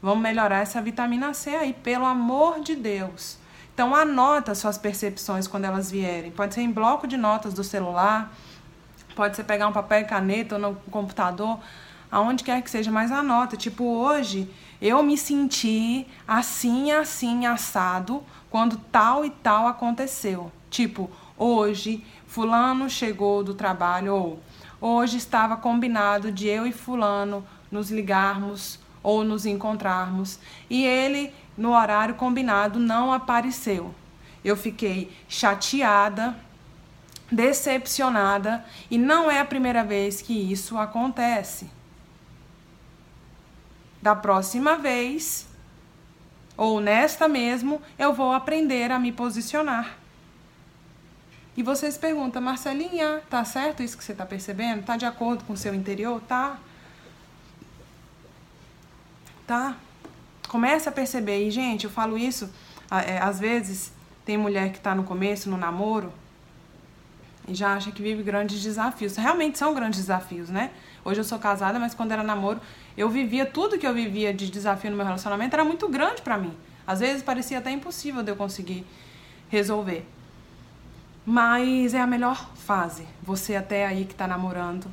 Vamos 0.00 0.22
melhorar 0.22 0.58
essa 0.58 0.80
vitamina 0.80 1.34
C 1.34 1.50
aí, 1.50 1.72
pelo 1.72 2.04
amor 2.04 2.60
de 2.60 2.76
Deus. 2.76 3.36
Então 3.74 3.94
anota 3.94 4.54
suas 4.54 4.78
percepções 4.78 5.46
quando 5.46 5.64
elas 5.64 5.90
vierem. 5.90 6.30
Pode 6.30 6.54
ser 6.54 6.62
em 6.62 6.70
bloco 6.70 7.06
de 7.06 7.16
notas 7.16 7.52
do 7.54 7.64
celular, 7.64 8.32
pode 9.14 9.36
ser 9.36 9.44
pegar 9.44 9.66
um 9.66 9.72
papel 9.72 10.00
e 10.00 10.04
caneta 10.04 10.54
ou 10.54 10.60
no 10.60 10.74
computador, 10.90 11.58
aonde 12.10 12.44
quer 12.44 12.62
que 12.62 12.70
seja, 12.70 12.90
mas 12.90 13.10
anota. 13.10 13.56
Tipo, 13.56 13.84
hoje 13.84 14.48
eu 14.80 15.02
me 15.02 15.18
senti 15.18 16.06
assim, 16.26 16.92
assim, 16.92 17.46
assado 17.46 18.22
quando 18.50 18.76
tal 18.92 19.24
e 19.24 19.30
tal 19.30 19.66
aconteceu. 19.66 20.52
Tipo, 20.70 21.10
hoje 21.36 22.04
fulano 22.26 22.88
chegou 22.88 23.42
do 23.42 23.54
trabalho 23.54 24.14
ou 24.14 24.40
hoje 24.80 25.16
estava 25.16 25.56
combinado 25.56 26.30
de 26.30 26.46
eu 26.46 26.66
e 26.66 26.72
fulano 26.72 27.44
nos 27.70 27.90
ligarmos 27.90 28.78
ou 29.08 29.24
nos 29.24 29.46
encontrarmos. 29.46 30.38
E 30.68 30.84
ele, 30.84 31.32
no 31.56 31.74
horário 31.74 32.14
combinado, 32.14 32.78
não 32.78 33.10
apareceu. 33.10 33.94
Eu 34.44 34.54
fiquei 34.54 35.10
chateada, 35.26 36.36
decepcionada 37.32 38.62
e 38.90 38.98
não 38.98 39.30
é 39.30 39.40
a 39.40 39.46
primeira 39.46 39.82
vez 39.82 40.20
que 40.20 40.34
isso 40.34 40.76
acontece. 40.76 41.70
Da 44.02 44.14
próxima 44.14 44.76
vez, 44.76 45.48
ou 46.54 46.78
nesta 46.78 47.26
mesmo, 47.26 47.80
eu 47.98 48.12
vou 48.12 48.34
aprender 48.34 48.92
a 48.92 48.98
me 48.98 49.10
posicionar. 49.10 49.96
E 51.56 51.62
vocês 51.62 51.96
perguntam, 51.96 52.42
Marcelinha, 52.42 53.22
tá 53.30 53.42
certo 53.42 53.82
isso 53.82 53.96
que 53.96 54.04
você 54.04 54.12
tá 54.12 54.26
percebendo? 54.26 54.84
Tá 54.84 54.98
de 54.98 55.06
acordo 55.06 55.44
com 55.44 55.54
o 55.54 55.56
seu 55.56 55.74
interior? 55.74 56.20
Tá? 56.28 56.58
Tá? 59.48 59.76
Começa 60.46 60.90
a 60.90 60.92
perceber. 60.92 61.48
E, 61.48 61.50
gente, 61.50 61.84
eu 61.84 61.90
falo 61.90 62.16
isso, 62.16 62.48
é, 62.90 63.18
às 63.18 63.40
vezes 63.40 63.92
tem 64.24 64.36
mulher 64.36 64.70
que 64.70 64.78
tá 64.78 64.94
no 64.94 65.02
começo, 65.02 65.48
no 65.50 65.56
namoro, 65.56 66.12
e 67.48 67.54
já 67.54 67.72
acha 67.72 67.90
que 67.90 68.02
vive 68.02 68.22
grandes 68.22 68.62
desafios. 68.62 69.16
Realmente 69.16 69.58
são 69.58 69.74
grandes 69.74 70.00
desafios, 70.00 70.50
né? 70.50 70.70
Hoje 71.02 71.20
eu 71.20 71.24
sou 71.24 71.38
casada, 71.38 71.78
mas 71.78 71.94
quando 71.94 72.12
era 72.12 72.22
namoro, 72.22 72.60
eu 72.94 73.08
vivia 73.08 73.46
tudo 73.46 73.78
que 73.78 73.86
eu 73.86 73.94
vivia 73.94 74.34
de 74.34 74.50
desafio 74.50 74.90
no 74.90 74.96
meu 74.98 75.06
relacionamento 75.06 75.54
era 75.54 75.64
muito 75.64 75.88
grande 75.88 76.20
para 76.20 76.36
mim. 76.36 76.52
Às 76.86 77.00
vezes 77.00 77.22
parecia 77.22 77.58
até 77.58 77.70
impossível 77.70 78.22
de 78.22 78.30
eu 78.30 78.36
conseguir 78.36 78.84
resolver. 79.48 80.06
Mas 81.24 81.94
é 81.94 82.00
a 82.00 82.06
melhor 82.06 82.50
fase. 82.54 83.06
Você 83.22 83.56
até 83.56 83.86
aí 83.86 84.04
que 84.04 84.14
tá 84.14 84.26
namorando, 84.26 84.86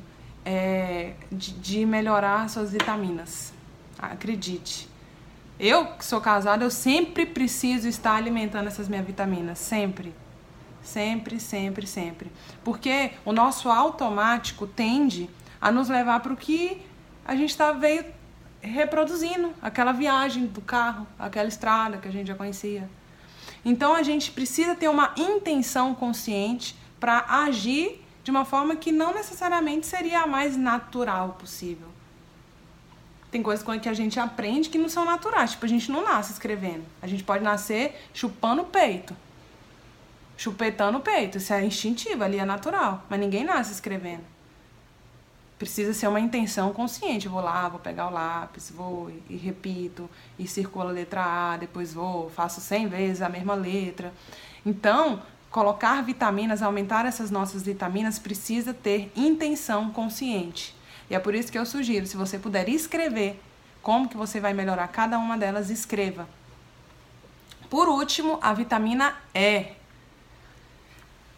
é, 0.44 1.12
de, 1.30 1.52
de 1.52 1.84
melhorar 1.84 2.48
suas 2.48 2.72
vitaminas. 2.72 3.55
Acredite. 3.98 4.88
Eu 5.58 5.86
que 5.86 6.04
sou 6.04 6.20
casada, 6.20 6.64
eu 6.64 6.70
sempre 6.70 7.24
preciso 7.24 7.88
estar 7.88 8.14
alimentando 8.14 8.66
essas 8.66 8.88
minhas 8.88 9.06
vitaminas, 9.06 9.58
sempre. 9.58 10.14
Sempre, 10.82 11.40
sempre, 11.40 11.86
sempre. 11.86 12.30
Porque 12.62 13.12
o 13.24 13.32
nosso 13.32 13.70
automático 13.70 14.66
tende 14.66 15.30
a 15.60 15.72
nos 15.72 15.88
levar 15.88 16.20
para 16.20 16.32
o 16.32 16.36
que 16.36 16.82
a 17.24 17.34
gente 17.34 17.50
está 17.50 17.72
veio 17.72 18.04
reproduzindo, 18.60 19.52
aquela 19.62 19.92
viagem 19.92 20.46
do 20.46 20.60
carro, 20.60 21.06
aquela 21.18 21.48
estrada 21.48 21.98
que 21.98 22.08
a 22.08 22.10
gente 22.10 22.28
já 22.28 22.34
conhecia. 22.34 22.88
Então 23.64 23.94
a 23.94 24.02
gente 24.02 24.30
precisa 24.30 24.74
ter 24.74 24.88
uma 24.88 25.12
intenção 25.16 25.94
consciente 25.94 26.76
para 27.00 27.24
agir 27.28 28.04
de 28.22 28.30
uma 28.30 28.44
forma 28.44 28.76
que 28.76 28.92
não 28.92 29.14
necessariamente 29.14 29.86
seria 29.86 30.20
a 30.20 30.26
mais 30.26 30.56
natural 30.56 31.36
possível. 31.38 31.95
Tem 33.30 33.42
coisas 33.42 33.66
que 33.80 33.88
a 33.88 33.94
gente 33.94 34.18
aprende 34.20 34.68
que 34.68 34.78
não 34.78 34.88
são 34.88 35.04
naturais. 35.04 35.52
Tipo, 35.52 35.66
a 35.66 35.68
gente 35.68 35.90
não 35.90 36.02
nasce 36.04 36.32
escrevendo. 36.32 36.84
A 37.02 37.06
gente 37.06 37.24
pode 37.24 37.42
nascer 37.42 38.00
chupando 38.14 38.62
o 38.62 38.66
peito. 38.66 39.16
Chupetando 40.36 40.98
o 40.98 41.00
peito. 41.00 41.38
Isso 41.38 41.52
é 41.52 41.64
instintivo, 41.64 42.22
ali 42.22 42.38
é 42.38 42.44
natural. 42.44 43.04
Mas 43.08 43.18
ninguém 43.18 43.44
nasce 43.44 43.72
escrevendo. 43.72 44.24
Precisa 45.58 45.94
ser 45.94 46.06
uma 46.06 46.20
intenção 46.20 46.72
consciente. 46.72 47.26
Eu 47.26 47.32
vou 47.32 47.40
lá, 47.40 47.68
vou 47.68 47.80
pegar 47.80 48.08
o 48.08 48.12
lápis, 48.12 48.70
vou 48.70 49.10
e, 49.10 49.34
e 49.34 49.36
repito, 49.36 50.08
e 50.38 50.46
circulo 50.46 50.88
a 50.88 50.92
letra 50.92 51.24
A, 51.24 51.56
depois 51.56 51.94
vou, 51.94 52.28
faço 52.30 52.60
100 52.60 52.88
vezes 52.88 53.22
a 53.22 53.28
mesma 53.28 53.54
letra. 53.54 54.12
Então, 54.64 55.22
colocar 55.50 56.02
vitaminas, 56.02 56.60
aumentar 56.60 57.06
essas 57.06 57.30
nossas 57.30 57.62
vitaminas, 57.62 58.18
precisa 58.18 58.74
ter 58.74 59.10
intenção 59.16 59.90
consciente. 59.90 60.75
E 61.08 61.14
é 61.14 61.18
por 61.18 61.34
isso 61.34 61.50
que 61.52 61.58
eu 61.58 61.66
sugiro, 61.66 62.06
se 62.06 62.16
você 62.16 62.38
puder 62.38 62.68
escrever 62.68 63.40
como 63.82 64.08
que 64.08 64.16
você 64.16 64.40
vai 64.40 64.52
melhorar 64.52 64.88
cada 64.88 65.16
uma 65.18 65.38
delas, 65.38 65.70
escreva. 65.70 66.28
Por 67.70 67.88
último, 67.88 68.38
a 68.42 68.52
vitamina 68.52 69.16
E. 69.32 69.66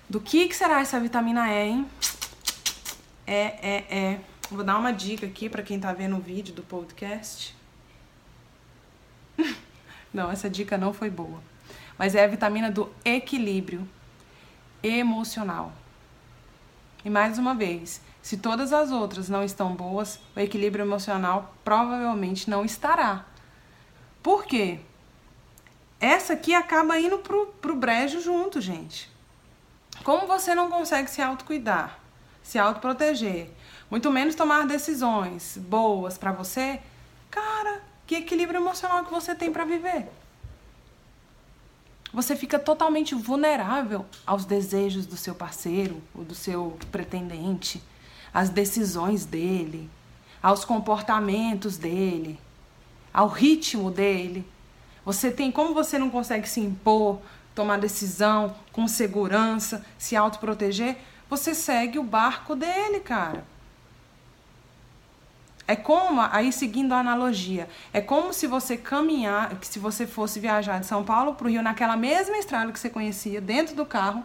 Do 0.08 0.18
que, 0.20 0.48
que 0.48 0.56
será 0.56 0.80
essa 0.80 0.98
vitamina 0.98 1.46
E, 1.50 1.68
hein? 1.68 1.90
É, 3.26 3.42
é, 3.62 3.84
é. 3.90 4.20
Vou 4.50 4.64
dar 4.64 4.78
uma 4.78 4.92
dica 4.92 5.26
aqui 5.26 5.50
para 5.50 5.62
quem 5.62 5.78
tá 5.78 5.92
vendo 5.92 6.16
o 6.16 6.20
vídeo 6.20 6.54
do 6.54 6.62
podcast. 6.62 7.54
não, 10.12 10.30
essa 10.30 10.48
dica 10.48 10.78
não 10.78 10.94
foi 10.94 11.10
boa. 11.10 11.42
Mas 11.98 12.14
é 12.14 12.24
a 12.24 12.28
vitamina 12.28 12.70
do 12.70 12.90
equilíbrio 13.04 13.86
emocional. 14.82 15.72
E 17.04 17.10
mais 17.10 17.36
uma 17.38 17.54
vez, 17.54 18.00
se 18.28 18.36
todas 18.36 18.74
as 18.74 18.90
outras 18.90 19.30
não 19.30 19.42
estão 19.42 19.74
boas, 19.74 20.20
o 20.36 20.40
equilíbrio 20.40 20.84
emocional 20.84 21.54
provavelmente 21.64 22.50
não 22.50 22.62
estará. 22.62 23.24
Por 24.22 24.44
quê? 24.44 24.80
Essa 25.98 26.34
aqui 26.34 26.54
acaba 26.54 27.00
indo 27.00 27.16
pro, 27.20 27.46
pro 27.46 27.74
brejo 27.74 28.20
junto, 28.20 28.60
gente. 28.60 29.10
Como 30.04 30.26
você 30.26 30.54
não 30.54 30.68
consegue 30.68 31.10
se 31.10 31.22
autocuidar, 31.22 31.98
se 32.42 32.58
autoproteger, 32.58 33.48
muito 33.90 34.10
menos 34.10 34.34
tomar 34.34 34.66
decisões 34.66 35.56
boas 35.56 36.18
para 36.18 36.30
você, 36.30 36.82
cara, 37.30 37.80
que 38.06 38.16
equilíbrio 38.16 38.60
emocional 38.60 39.06
que 39.06 39.10
você 39.10 39.34
tem 39.34 39.50
para 39.50 39.64
viver? 39.64 40.06
Você 42.12 42.36
fica 42.36 42.58
totalmente 42.58 43.14
vulnerável 43.14 44.04
aos 44.26 44.44
desejos 44.44 45.06
do 45.06 45.16
seu 45.16 45.34
parceiro 45.34 46.02
ou 46.14 46.24
do 46.24 46.34
seu 46.34 46.76
pretendente 46.92 47.82
às 48.32 48.50
decisões 48.50 49.24
dele, 49.24 49.90
aos 50.42 50.64
comportamentos 50.64 51.76
dele, 51.76 52.38
ao 53.12 53.28
ritmo 53.28 53.90
dele. 53.90 54.46
Você 55.04 55.30
tem 55.30 55.50
como 55.50 55.74
você 55.74 55.98
não 55.98 56.10
consegue 56.10 56.48
se 56.48 56.60
impor, 56.60 57.20
tomar 57.54 57.78
decisão 57.78 58.54
com 58.72 58.86
segurança, 58.86 59.84
se 59.98 60.14
autoproteger, 60.14 60.96
você 61.28 61.54
segue 61.54 61.98
o 61.98 62.04
barco 62.04 62.54
dele, 62.54 63.00
cara. 63.00 63.44
É 65.66 65.76
como, 65.76 66.22
aí 66.22 66.50
seguindo 66.50 66.92
a 66.94 67.00
analogia, 67.00 67.68
é 67.92 68.00
como 68.00 68.32
se 68.32 68.46
você 68.46 68.74
caminhar, 68.74 69.54
se 69.60 69.78
você 69.78 70.06
fosse 70.06 70.40
viajar 70.40 70.80
de 70.80 70.86
São 70.86 71.04
Paulo 71.04 71.34
para 71.34 71.46
o 71.46 71.50
Rio 71.50 71.62
naquela 71.62 71.94
mesma 71.94 72.38
estrada 72.38 72.72
que 72.72 72.78
você 72.78 72.88
conhecia, 72.88 73.38
dentro 73.38 73.76
do 73.76 73.84
carro, 73.84 74.24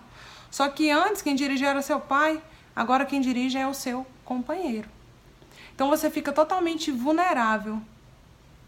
só 0.49 0.69
que 0.69 0.89
antes 0.89 1.21
quem 1.21 1.35
dirigia 1.35 1.71
era 1.71 1.81
seu 1.81 1.99
pai, 1.99 2.41
Agora 2.75 3.05
quem 3.05 3.21
dirige 3.21 3.57
é 3.57 3.67
o 3.67 3.73
seu 3.73 4.05
companheiro. 4.25 4.89
Então 5.75 5.89
você 5.89 6.09
fica 6.09 6.31
totalmente 6.31 6.91
vulnerável 6.91 7.81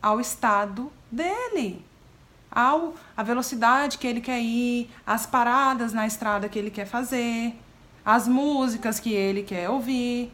ao 0.02 0.20
estado 0.20 0.92
dele, 1.12 1.84
ao 2.52 2.94
a 3.16 3.24
velocidade 3.24 3.98
que 3.98 4.08
ele 4.08 4.22
quer 4.22 4.40
ir, 4.42 4.90
as 5.06 5.26
paradas 5.26 5.94
na 5.94 6.06
estrada 6.06 6.50
que 6.50 6.58
ele 6.58 6.72
quer 6.72 6.86
fazer, 6.86 7.56
as 8.04 8.28
músicas 8.28 9.00
que 9.00 9.14
ele 9.14 9.44
quer 9.44 9.70
ouvir. 9.70 10.32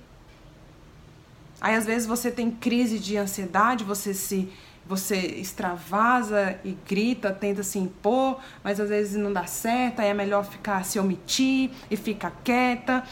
Aí 1.59 1.75
às 1.75 1.85
vezes 1.85 2.07
você 2.07 2.31
tem 2.31 2.51
crise 2.51 2.99
de 2.99 3.17
ansiedade, 3.17 3.83
você 3.83 4.13
se 4.13 4.51
você 4.85 5.15
extravasa 5.15 6.59
e 6.65 6.75
grita, 6.87 7.31
tenta 7.31 7.63
se 7.63 7.79
impor, 7.79 8.41
mas 8.63 8.79
às 8.79 8.89
vezes 8.89 9.15
não 9.15 9.31
dá 9.31 9.45
certo, 9.45 10.01
aí 10.01 10.09
é 10.09 10.13
melhor 10.13 10.43
ficar 10.43 10.83
se 10.83 10.99
omitir 10.99 11.71
e 11.89 11.95
ficar 11.95 12.31
quieta. 12.43 13.03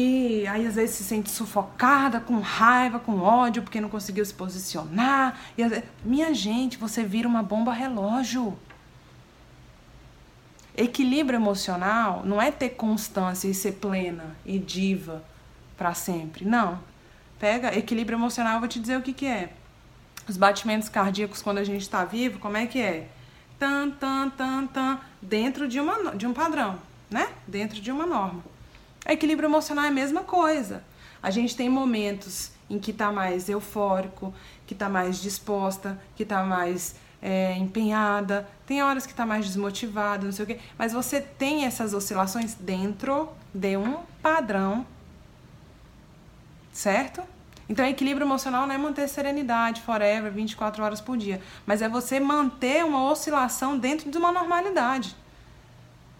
E 0.00 0.46
aí 0.46 0.64
às 0.64 0.76
vezes 0.76 0.94
se 0.94 1.02
sente 1.02 1.28
sufocada, 1.28 2.20
com 2.20 2.38
raiva, 2.38 3.00
com 3.00 3.18
ódio, 3.18 3.62
porque 3.62 3.80
não 3.80 3.88
conseguiu 3.88 4.24
se 4.24 4.32
posicionar. 4.32 5.36
E, 5.58 5.62
minha 6.04 6.32
gente, 6.32 6.78
você 6.78 7.02
vira 7.02 7.26
uma 7.26 7.42
bomba 7.42 7.72
relógio. 7.72 8.56
Equilíbrio 10.76 11.36
emocional 11.36 12.22
não 12.24 12.40
é 12.40 12.52
ter 12.52 12.70
constância 12.70 13.48
e 13.48 13.54
ser 13.54 13.72
plena 13.72 14.36
e 14.46 14.56
diva 14.60 15.24
para 15.76 15.92
sempre. 15.94 16.44
Não. 16.44 16.78
Pega 17.40 17.76
equilíbrio 17.76 18.16
emocional, 18.16 18.54
eu 18.54 18.60
vou 18.60 18.68
te 18.68 18.78
dizer 18.78 18.96
o 18.96 19.02
que, 19.02 19.12
que 19.12 19.26
é. 19.26 19.52
Os 20.28 20.36
batimentos 20.36 20.88
cardíacos 20.88 21.42
quando 21.42 21.58
a 21.58 21.64
gente 21.64 21.82
está 21.82 22.04
vivo, 22.04 22.38
como 22.38 22.56
é 22.56 22.68
que 22.68 22.80
é? 22.80 23.08
Tan, 23.58 23.90
tan, 23.90 24.30
tan, 24.30 24.64
tan, 24.68 25.00
dentro 25.20 25.66
de, 25.66 25.80
uma, 25.80 26.14
de 26.14 26.24
um 26.24 26.32
padrão, 26.32 26.78
né? 27.10 27.26
Dentro 27.48 27.80
de 27.80 27.90
uma 27.90 28.06
norma. 28.06 28.57
Equilíbrio 29.08 29.48
emocional 29.48 29.86
é 29.86 29.88
a 29.88 29.92
mesma 29.92 30.22
coisa. 30.22 30.84
A 31.22 31.30
gente 31.30 31.56
tem 31.56 31.68
momentos 31.68 32.52
em 32.68 32.78
que 32.78 32.90
está 32.90 33.10
mais 33.10 33.48
eufórico, 33.48 34.34
que 34.66 34.74
está 34.74 34.88
mais 34.88 35.20
disposta, 35.20 35.98
que 36.14 36.22
está 36.22 36.44
mais 36.44 36.94
é, 37.22 37.56
empenhada, 37.56 38.46
tem 38.66 38.82
horas 38.82 39.06
que 39.06 39.12
está 39.12 39.24
mais 39.24 39.46
desmotivada, 39.46 40.26
não 40.26 40.32
sei 40.32 40.44
o 40.44 40.46
quê. 40.46 40.58
Mas 40.76 40.92
você 40.92 41.20
tem 41.20 41.64
essas 41.64 41.94
oscilações 41.94 42.54
dentro 42.54 43.30
de 43.54 43.76
um 43.78 43.96
padrão, 44.22 44.86
certo? 46.70 47.22
Então, 47.66 47.84
equilíbrio 47.86 48.26
emocional 48.26 48.66
não 48.66 48.74
é 48.74 48.78
manter 48.78 49.08
serenidade 49.08 49.80
forever, 49.82 50.30
24 50.30 50.84
horas 50.84 51.00
por 51.00 51.16
dia, 51.16 51.40
mas 51.66 51.82
é 51.82 51.88
você 51.88 52.20
manter 52.20 52.84
uma 52.84 53.10
oscilação 53.10 53.78
dentro 53.78 54.10
de 54.10 54.16
uma 54.16 54.30
normalidade 54.32 55.16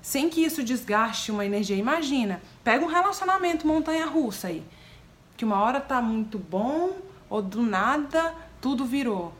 sem 0.02 0.28
que 0.28 0.42
isso 0.42 0.62
desgaste 0.62 1.30
uma 1.30 1.44
energia. 1.44 1.76
Imagina, 1.76 2.40
pega 2.64 2.84
um 2.84 2.88
relacionamento 2.88 3.66
montanha-russa 3.66 4.48
aí, 4.48 4.62
que 5.37 5.44
uma 5.44 5.61
hora 5.61 5.80
tá 5.80 6.00
muito 6.00 6.38
bom 6.38 6.96
ou 7.28 7.42
do 7.42 7.62
nada 7.62 8.34
tudo 8.61 8.84
virou. 8.84 9.32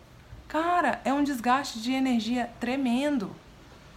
Cara, 0.47 1.01
é 1.05 1.13
um 1.13 1.23
desgaste 1.23 1.81
de 1.81 1.93
energia 1.93 2.51
tremendo. 2.61 3.31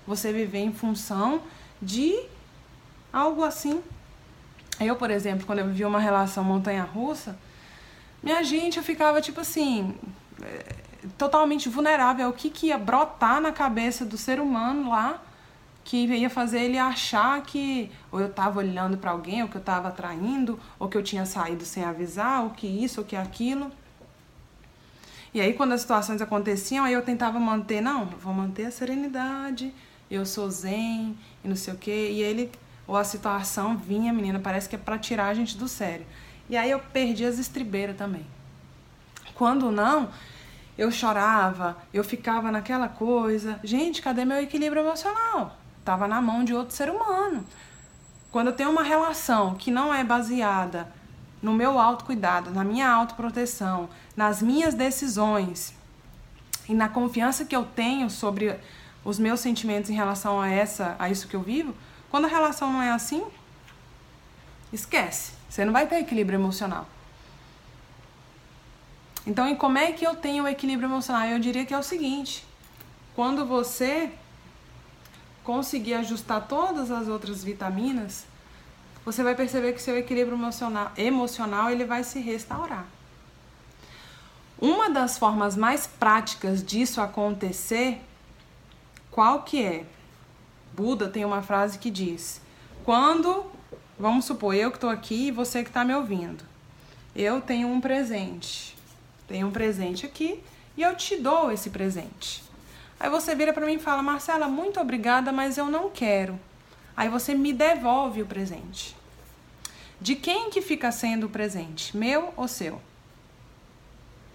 Você 0.05 0.33
viver 0.33 0.59
em 0.59 0.73
função 0.73 1.41
de 1.81 2.19
algo 3.13 3.43
assim. 3.43 3.81
Eu, 4.79 4.95
por 4.95 5.11
exemplo, 5.11 5.45
quando 5.45 5.59
eu 5.59 5.67
vivia 5.67 5.87
uma 5.87 5.99
relação 5.99 6.43
montanha-russa, 6.43 7.37
minha 8.21 8.43
gente, 8.43 8.77
eu 8.77 8.83
ficava 8.83 9.21
tipo 9.21 9.41
assim, 9.41 9.95
eh, 10.41 10.75
totalmente 11.17 11.69
vulnerável 11.69 12.27
ao 12.27 12.33
que, 12.33 12.49
que 12.49 12.67
ia 12.67 12.77
brotar 12.77 13.39
na 13.39 13.51
cabeça 13.51 14.05
do 14.05 14.17
ser 14.17 14.39
humano 14.39 14.89
lá 14.89 15.21
que 15.83 16.05
ia 16.05 16.29
fazer 16.29 16.61
ele 16.61 16.77
achar 16.77 17.41
que 17.41 17.91
ou 18.11 18.19
eu 18.19 18.27
estava 18.27 18.59
olhando 18.59 18.97
para 18.97 19.11
alguém, 19.11 19.41
ou 19.41 19.49
que 19.49 19.57
eu 19.57 19.61
estava 19.61 19.87
atraindo, 19.87 20.59
ou 20.79 20.87
que 20.87 20.97
eu 20.97 21.03
tinha 21.03 21.25
saído 21.25 21.65
sem 21.65 21.83
avisar, 21.83 22.43
ou 22.43 22.51
que 22.51 22.67
isso, 22.67 23.01
ou 23.01 23.05
que 23.05 23.15
aquilo. 23.15 23.71
E 25.33 25.41
aí 25.41 25.53
quando 25.53 25.71
as 25.73 25.81
situações 25.81 26.21
aconteciam, 26.21 26.85
aí 26.85 26.93
eu 26.93 27.01
tentava 27.01 27.39
manter, 27.39 27.81
não, 27.81 28.05
vou 28.05 28.33
manter 28.33 28.65
a 28.65 28.71
serenidade, 28.71 29.73
eu 30.09 30.25
sou 30.25 30.49
zen 30.49 31.17
e 31.43 31.47
não 31.47 31.55
sei 31.55 31.73
o 31.73 31.77
quê. 31.77 32.09
E 32.11 32.21
ele 32.21 32.51
ou 32.87 32.97
a 32.97 33.03
situação 33.03 33.77
vinha, 33.77 34.11
menina, 34.11 34.39
parece 34.39 34.67
que 34.67 34.75
é 34.75 34.79
para 34.79 34.97
tirar 34.99 35.27
a 35.27 35.33
gente 35.33 35.57
do 35.57 35.67
sério. 35.67 36.05
E 36.49 36.57
aí 36.57 36.69
eu 36.69 36.79
perdi 36.79 37.23
as 37.25 37.39
estribeiras 37.39 37.95
também. 37.95 38.25
Quando 39.33 39.71
não, 39.71 40.09
eu 40.77 40.91
chorava, 40.91 41.77
eu 41.93 42.03
ficava 42.03 42.51
naquela 42.51 42.89
coisa. 42.89 43.59
Gente, 43.63 44.01
cadê 44.01 44.25
meu 44.25 44.41
equilíbrio 44.41 44.81
emocional? 44.81 45.60
Estava 45.81 46.07
na 46.07 46.21
mão 46.21 46.43
de 46.43 46.53
outro 46.53 46.73
ser 46.73 46.89
humano. 46.89 47.45
Quando 48.31 48.47
eu 48.47 48.53
tenho 48.53 48.69
uma 48.69 48.83
relação 48.83 49.55
que 49.55 49.69
não 49.69 49.93
é 49.93 50.03
baseada 50.03 50.87
no 51.41 51.51
meu 51.51 51.77
autocuidado, 51.77 52.51
na 52.51 52.63
minha 52.63 52.89
autoproteção, 52.89 53.89
nas 54.15 54.41
minhas 54.41 54.73
decisões 54.73 55.73
e 56.69 56.73
na 56.73 56.87
confiança 56.87 57.43
que 57.43 57.55
eu 57.55 57.65
tenho 57.65 58.09
sobre 58.09 58.57
os 59.03 59.17
meus 59.19 59.39
sentimentos 59.39 59.89
em 59.89 59.95
relação 59.95 60.39
a 60.39 60.47
essa, 60.47 60.95
a 60.99 61.09
isso 61.09 61.27
que 61.27 61.35
eu 61.35 61.41
vivo, 61.41 61.75
quando 62.09 62.25
a 62.25 62.29
relação 62.29 62.71
não 62.71 62.81
é 62.81 62.91
assim, 62.91 63.25
esquece. 64.71 65.33
Você 65.49 65.65
não 65.65 65.73
vai 65.73 65.87
ter 65.87 65.95
equilíbrio 65.95 66.37
emocional. 66.37 66.87
Então, 69.25 69.49
e 69.49 69.55
como 69.55 69.77
é 69.77 69.91
que 69.91 70.05
eu 70.05 70.15
tenho 70.15 70.43
o 70.43 70.47
equilíbrio 70.47 70.87
emocional? 70.87 71.27
Eu 71.27 71.39
diria 71.39 71.65
que 71.65 71.73
é 71.73 71.77
o 71.77 71.83
seguinte: 71.83 72.45
quando 73.15 73.45
você 73.45 74.11
conseguir 75.43 75.95
ajustar 75.95 76.47
todas 76.47 76.91
as 76.91 77.07
outras 77.07 77.43
vitaminas, 77.43 78.25
você 79.03 79.23
vai 79.23 79.35
perceber 79.35 79.73
que 79.73 79.81
seu 79.81 79.97
equilíbrio 79.97 80.37
emocional, 80.37 80.91
emocional 80.95 81.71
ele 81.71 81.85
vai 81.85 82.03
se 82.03 82.19
restaurar. 82.19 82.85
Uma 84.59 84.91
das 84.91 85.17
formas 85.17 85.57
mais 85.57 85.87
práticas 85.87 86.63
disso 86.63 87.01
acontecer, 87.01 87.99
qual 89.09 89.41
que 89.41 89.63
é? 89.63 89.85
Buda 90.73 91.09
tem 91.09 91.25
uma 91.25 91.41
frase 91.41 91.79
que 91.79 91.89
diz: 91.89 92.39
quando, 92.83 93.45
vamos 93.97 94.25
supor, 94.25 94.53
eu 94.53 94.69
que 94.69 94.77
estou 94.77 94.89
aqui 94.89 95.27
e 95.27 95.31
você 95.31 95.63
que 95.63 95.69
está 95.69 95.83
me 95.83 95.95
ouvindo, 95.95 96.43
eu 97.15 97.41
tenho 97.41 97.67
um 97.67 97.81
presente, 97.81 98.77
tenho 99.27 99.47
um 99.47 99.51
presente 99.51 100.05
aqui 100.05 100.43
e 100.77 100.83
eu 100.83 100.95
te 100.95 101.17
dou 101.17 101.51
esse 101.51 101.71
presente. 101.71 102.50
Aí 103.01 103.09
você 103.09 103.33
vira 103.33 103.51
para 103.51 103.65
mim 103.65 103.73
e 103.73 103.79
fala: 103.79 104.03
Marcela, 104.03 104.47
muito 104.47 104.79
obrigada, 104.79 105.31
mas 105.31 105.57
eu 105.57 105.65
não 105.65 105.89
quero. 105.89 106.39
Aí 106.95 107.09
você 107.09 107.33
me 107.33 107.51
devolve 107.51 108.21
o 108.21 108.27
presente. 108.27 108.95
De 109.99 110.15
quem 110.15 110.51
que 110.51 110.61
fica 110.61 110.91
sendo 110.91 111.25
o 111.25 111.29
presente? 111.29 111.97
Meu 111.97 112.31
ou 112.37 112.47
seu? 112.47 112.79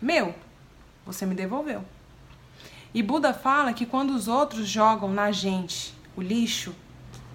Meu. 0.03 0.35
Você 1.05 1.25
me 1.25 1.37
devolveu. 1.37 1.85
E 2.93 3.05
Buda 3.05 3.33
fala 3.33 3.73
que 3.73 3.87
quando 3.87 4.11
os 4.11 4.27
outros 4.27 4.67
jogam 4.67 5.13
na 5.13 5.31
gente 5.31 5.95
o 6.17 6.21
lixo 6.21 6.75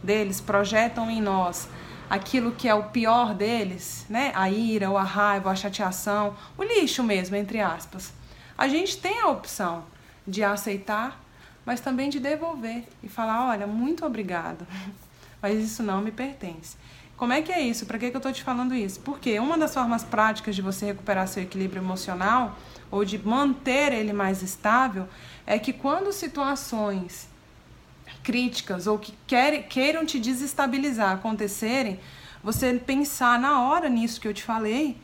deles, 0.03 0.41
projetam 0.41 1.09
em 1.09 1.21
nós 1.21 1.69
aquilo 2.09 2.51
que 2.51 2.67
é 2.67 2.75
o 2.75 2.89
pior 2.89 3.33
deles, 3.33 4.05
né? 4.09 4.33
A 4.35 4.49
ira, 4.49 4.89
ou 4.89 4.97
a 4.97 5.03
raiva, 5.03 5.49
a 5.49 5.55
chateação, 5.55 6.35
o 6.57 6.63
lixo 6.63 7.01
mesmo, 7.01 7.37
entre 7.37 7.61
aspas. 7.61 8.11
A 8.57 8.67
gente 8.67 8.97
tem 8.97 9.21
a 9.21 9.29
opção 9.29 9.85
de 10.27 10.43
aceitar, 10.43 11.20
mas 11.65 11.79
também 11.79 12.09
de 12.09 12.19
devolver 12.19 12.85
e 13.03 13.07
falar: 13.07 13.49
olha, 13.49 13.67
muito 13.67 14.05
obrigada, 14.05 14.65
mas 15.41 15.63
isso 15.63 15.83
não 15.83 16.01
me 16.01 16.11
pertence. 16.11 16.77
Como 17.17 17.33
é 17.33 17.41
que 17.41 17.51
é 17.51 17.61
isso? 17.61 17.85
Para 17.85 17.99
que, 17.99 18.09
que 18.09 18.15
eu 18.15 18.19
estou 18.19 18.33
te 18.33 18.43
falando 18.43 18.73
isso? 18.73 18.99
Porque 19.01 19.39
uma 19.39 19.55
das 19.55 19.73
formas 19.73 20.03
práticas 20.03 20.55
de 20.55 20.61
você 20.61 20.87
recuperar 20.87 21.27
seu 21.27 21.43
equilíbrio 21.43 21.79
emocional 21.79 22.57
ou 22.89 23.05
de 23.05 23.19
manter 23.19 23.93
ele 23.93 24.11
mais 24.11 24.41
estável 24.41 25.07
é 25.45 25.59
que 25.59 25.71
quando 25.71 26.11
situações 26.11 27.29
críticas 28.23 28.87
ou 28.87 28.97
que 28.97 29.13
queiram 29.69 30.05
te 30.05 30.19
desestabilizar 30.19 31.13
acontecerem, 31.13 31.99
você 32.43 32.73
pensar 32.73 33.39
na 33.39 33.61
hora 33.61 33.87
nisso 33.87 34.19
que 34.19 34.27
eu 34.27 34.33
te 34.33 34.43
falei, 34.43 34.97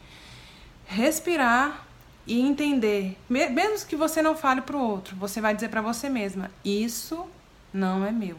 respirar, 0.86 1.87
e 2.28 2.42
entender, 2.42 3.18
mesmo 3.30 3.88
que 3.88 3.96
você 3.96 4.22
não 4.22 4.36
fale 4.36 4.60
para 4.60 4.76
o 4.76 4.82
outro, 4.82 5.16
você 5.16 5.40
vai 5.40 5.56
dizer 5.56 5.70
para 5.70 5.82
você 5.82 6.10
mesma: 6.10 6.52
isso 6.64 7.26
não 7.74 8.06
é 8.06 8.12
meu 8.12 8.38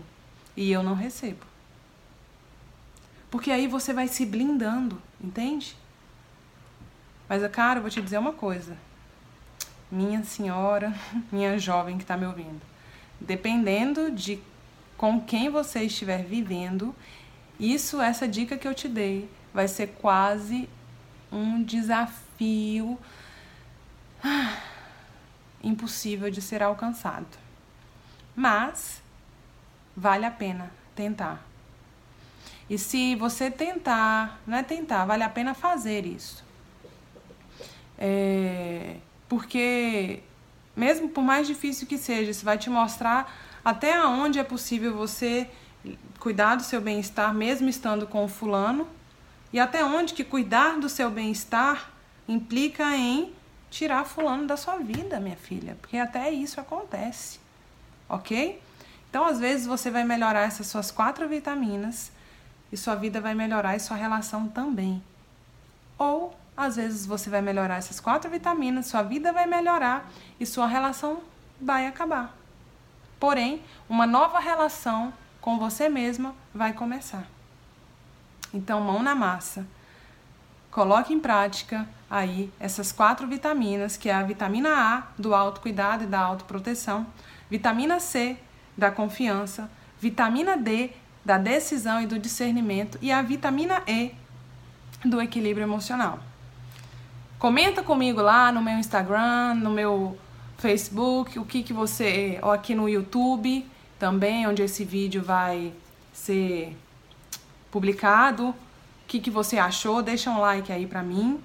e 0.54 0.70
eu 0.70 0.82
não 0.82 0.94
recebo. 0.94 1.46
Porque 3.30 3.50
aí 3.50 3.66
você 3.66 3.94
vai 3.94 4.06
se 4.06 4.26
blindando, 4.26 5.00
entende? 5.18 5.74
Mas, 7.26 7.46
cara, 7.50 7.78
eu 7.78 7.82
vou 7.82 7.90
te 7.90 8.00
dizer 8.02 8.18
uma 8.18 8.32
coisa. 8.32 8.76
Minha 9.90 10.22
senhora, 10.22 10.94
minha 11.32 11.58
jovem 11.58 11.96
que 11.96 12.04
está 12.04 12.16
me 12.16 12.26
ouvindo. 12.26 12.60
Dependendo 13.18 14.10
de 14.10 14.38
com 14.98 15.20
quem 15.20 15.48
você 15.48 15.84
estiver 15.84 16.24
vivendo, 16.24 16.94
isso, 17.58 18.00
essa 18.00 18.28
dica 18.28 18.58
que 18.58 18.68
eu 18.68 18.74
te 18.74 18.88
dei, 18.88 19.30
vai 19.52 19.66
ser 19.66 19.88
quase 20.00 20.68
um 21.30 21.62
desafio 21.62 22.98
impossível 25.62 26.30
de 26.30 26.40
ser 26.40 26.62
alcançado. 26.62 27.38
Mas 28.34 29.02
vale 29.96 30.24
a 30.24 30.30
pena 30.30 30.70
tentar. 30.94 31.44
E 32.70 32.76
se 32.78 33.14
você 33.14 33.50
tentar, 33.50 34.40
não 34.46 34.58
é 34.58 34.62
tentar, 34.62 35.04
vale 35.04 35.22
a 35.22 35.28
pena 35.28 35.54
fazer 35.54 36.04
isso. 36.06 36.44
É, 37.96 38.96
porque, 39.28 40.22
mesmo 40.76 41.08
por 41.08 41.22
mais 41.22 41.46
difícil 41.46 41.86
que 41.86 41.98
seja, 41.98 42.30
isso 42.30 42.44
vai 42.44 42.58
te 42.58 42.70
mostrar 42.70 43.32
até 43.64 44.04
onde 44.04 44.38
é 44.38 44.44
possível 44.44 44.94
você 44.94 45.50
cuidar 46.20 46.56
do 46.56 46.62
seu 46.62 46.80
bem-estar, 46.80 47.34
mesmo 47.34 47.68
estando 47.68 48.06
com 48.06 48.24
o 48.24 48.28
fulano, 48.28 48.86
e 49.52 49.58
até 49.58 49.84
onde 49.84 50.14
que 50.14 50.22
cuidar 50.22 50.78
do 50.78 50.88
seu 50.88 51.10
bem-estar 51.10 51.90
implica 52.28 52.94
em 52.96 53.32
tirar 53.70 54.04
fulano 54.04 54.46
da 54.46 54.56
sua 54.56 54.78
vida, 54.78 55.20
minha 55.20 55.36
filha, 55.36 55.76
porque 55.80 55.96
até 55.98 56.30
isso 56.30 56.60
acontece, 56.60 57.38
ok? 58.08 58.62
Então, 59.08 59.24
às 59.24 59.38
vezes, 59.38 59.66
você 59.66 59.90
vai 59.90 60.04
melhorar 60.04 60.42
essas 60.42 60.66
suas 60.66 60.90
quatro 60.90 61.28
vitaminas 61.28 62.10
e 62.70 62.76
sua 62.76 62.94
vida 62.94 63.20
vai 63.20 63.34
melhorar 63.34 63.76
e 63.76 63.80
sua 63.80 63.96
relação 63.96 64.48
também. 64.48 65.02
ou 65.98 66.38
às 66.56 66.74
vezes 66.74 67.06
você 67.06 67.30
vai 67.30 67.40
melhorar 67.40 67.76
essas 67.76 68.00
quatro 68.00 68.28
vitaminas, 68.28 68.86
sua 68.86 69.02
vida 69.02 69.32
vai 69.32 69.46
melhorar 69.46 70.10
e 70.40 70.44
sua 70.44 70.66
relação 70.66 71.22
vai 71.60 71.86
acabar. 71.86 72.36
Porém, 73.20 73.62
uma 73.88 74.06
nova 74.06 74.40
relação 74.40 75.12
com 75.40 75.56
você 75.56 75.88
mesma 75.88 76.34
vai 76.52 76.72
começar. 76.72 77.26
Então, 78.52 78.80
mão 78.80 79.02
na 79.04 79.14
massa. 79.14 79.64
Coloque 80.70 81.12
em 81.12 81.20
prática 81.20 81.88
aí 82.10 82.50
essas 82.58 82.90
quatro 82.92 83.26
vitaminas, 83.26 83.96
que 83.96 84.08
é 84.08 84.14
a 84.14 84.22
vitamina 84.22 84.70
A 84.70 85.02
do 85.18 85.34
autocuidado 85.34 86.04
e 86.04 86.06
da 86.06 86.20
autoproteção, 86.20 87.06
vitamina 87.50 88.00
C 88.00 88.36
da 88.76 88.90
confiança, 88.90 89.70
vitamina 90.00 90.56
D 90.56 90.90
da 91.24 91.36
decisão 91.36 92.00
e 92.00 92.06
do 92.06 92.18
discernimento 92.18 92.98
e 93.02 93.12
a 93.12 93.20
vitamina 93.20 93.82
E 93.86 94.14
do 95.04 95.20
equilíbrio 95.20 95.64
emocional. 95.64 96.18
Comenta 97.38 97.82
comigo 97.82 98.20
lá 98.20 98.50
no 98.50 98.62
meu 98.62 98.78
Instagram, 98.78 99.54
no 99.54 99.70
meu 99.70 100.18
Facebook, 100.56 101.38
o 101.38 101.44
que 101.44 101.62
que 101.62 101.72
você, 101.72 102.38
ou 102.42 102.50
aqui 102.50 102.74
no 102.74 102.88
YouTube 102.88 103.64
também, 103.98 104.46
onde 104.46 104.62
esse 104.62 104.84
vídeo 104.84 105.22
vai 105.22 105.72
ser 106.12 106.76
publicado, 107.70 108.48
o 108.48 108.54
que 109.06 109.20
que 109.20 109.30
você 109.30 109.58
achou, 109.58 110.02
deixa 110.02 110.30
um 110.30 110.40
like 110.40 110.72
aí 110.72 110.86
pra 110.86 111.02
mim. 111.02 111.40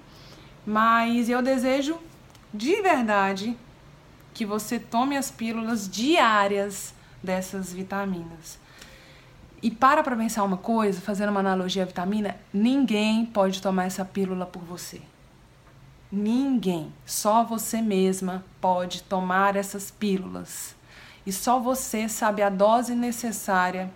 Mas 0.66 1.28
eu 1.28 1.42
desejo 1.42 1.98
de 2.52 2.80
verdade 2.80 3.56
que 4.32 4.46
você 4.46 4.78
tome 4.78 5.16
as 5.16 5.30
pílulas 5.30 5.88
diárias 5.88 6.94
dessas 7.22 7.72
vitaminas. 7.72 8.58
E 9.62 9.70
para 9.70 10.02
para 10.02 10.16
pensar 10.16 10.42
uma 10.44 10.58
coisa, 10.58 11.00
fazendo 11.00 11.30
uma 11.30 11.40
analogia 11.40 11.84
à 11.84 11.86
vitamina, 11.86 12.36
ninguém 12.52 13.24
pode 13.24 13.62
tomar 13.62 13.84
essa 13.84 14.04
pílula 14.04 14.44
por 14.44 14.62
você. 14.62 15.00
Ninguém, 16.12 16.92
só 17.06 17.42
você 17.42 17.80
mesma 17.80 18.44
pode 18.60 19.02
tomar 19.02 19.56
essas 19.56 19.90
pílulas. 19.90 20.76
E 21.26 21.32
só 21.32 21.58
você 21.58 22.08
sabe 22.08 22.42
a 22.42 22.50
dose 22.50 22.94
necessária 22.94 23.90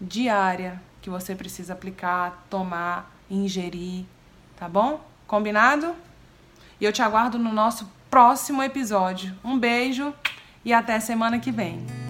diária 0.00 0.80
que 1.02 1.10
você 1.10 1.34
precisa 1.34 1.74
aplicar, 1.74 2.46
tomar, 2.48 3.14
ingerir, 3.30 4.06
tá 4.56 4.68
bom? 4.68 5.07
Combinado? 5.28 5.94
E 6.80 6.86
eu 6.86 6.92
te 6.92 7.02
aguardo 7.02 7.38
no 7.38 7.52
nosso 7.52 7.86
próximo 8.10 8.62
episódio. 8.62 9.36
Um 9.44 9.58
beijo 9.58 10.12
e 10.64 10.72
até 10.72 10.98
semana 10.98 11.38
que 11.38 11.52
vem. 11.52 12.07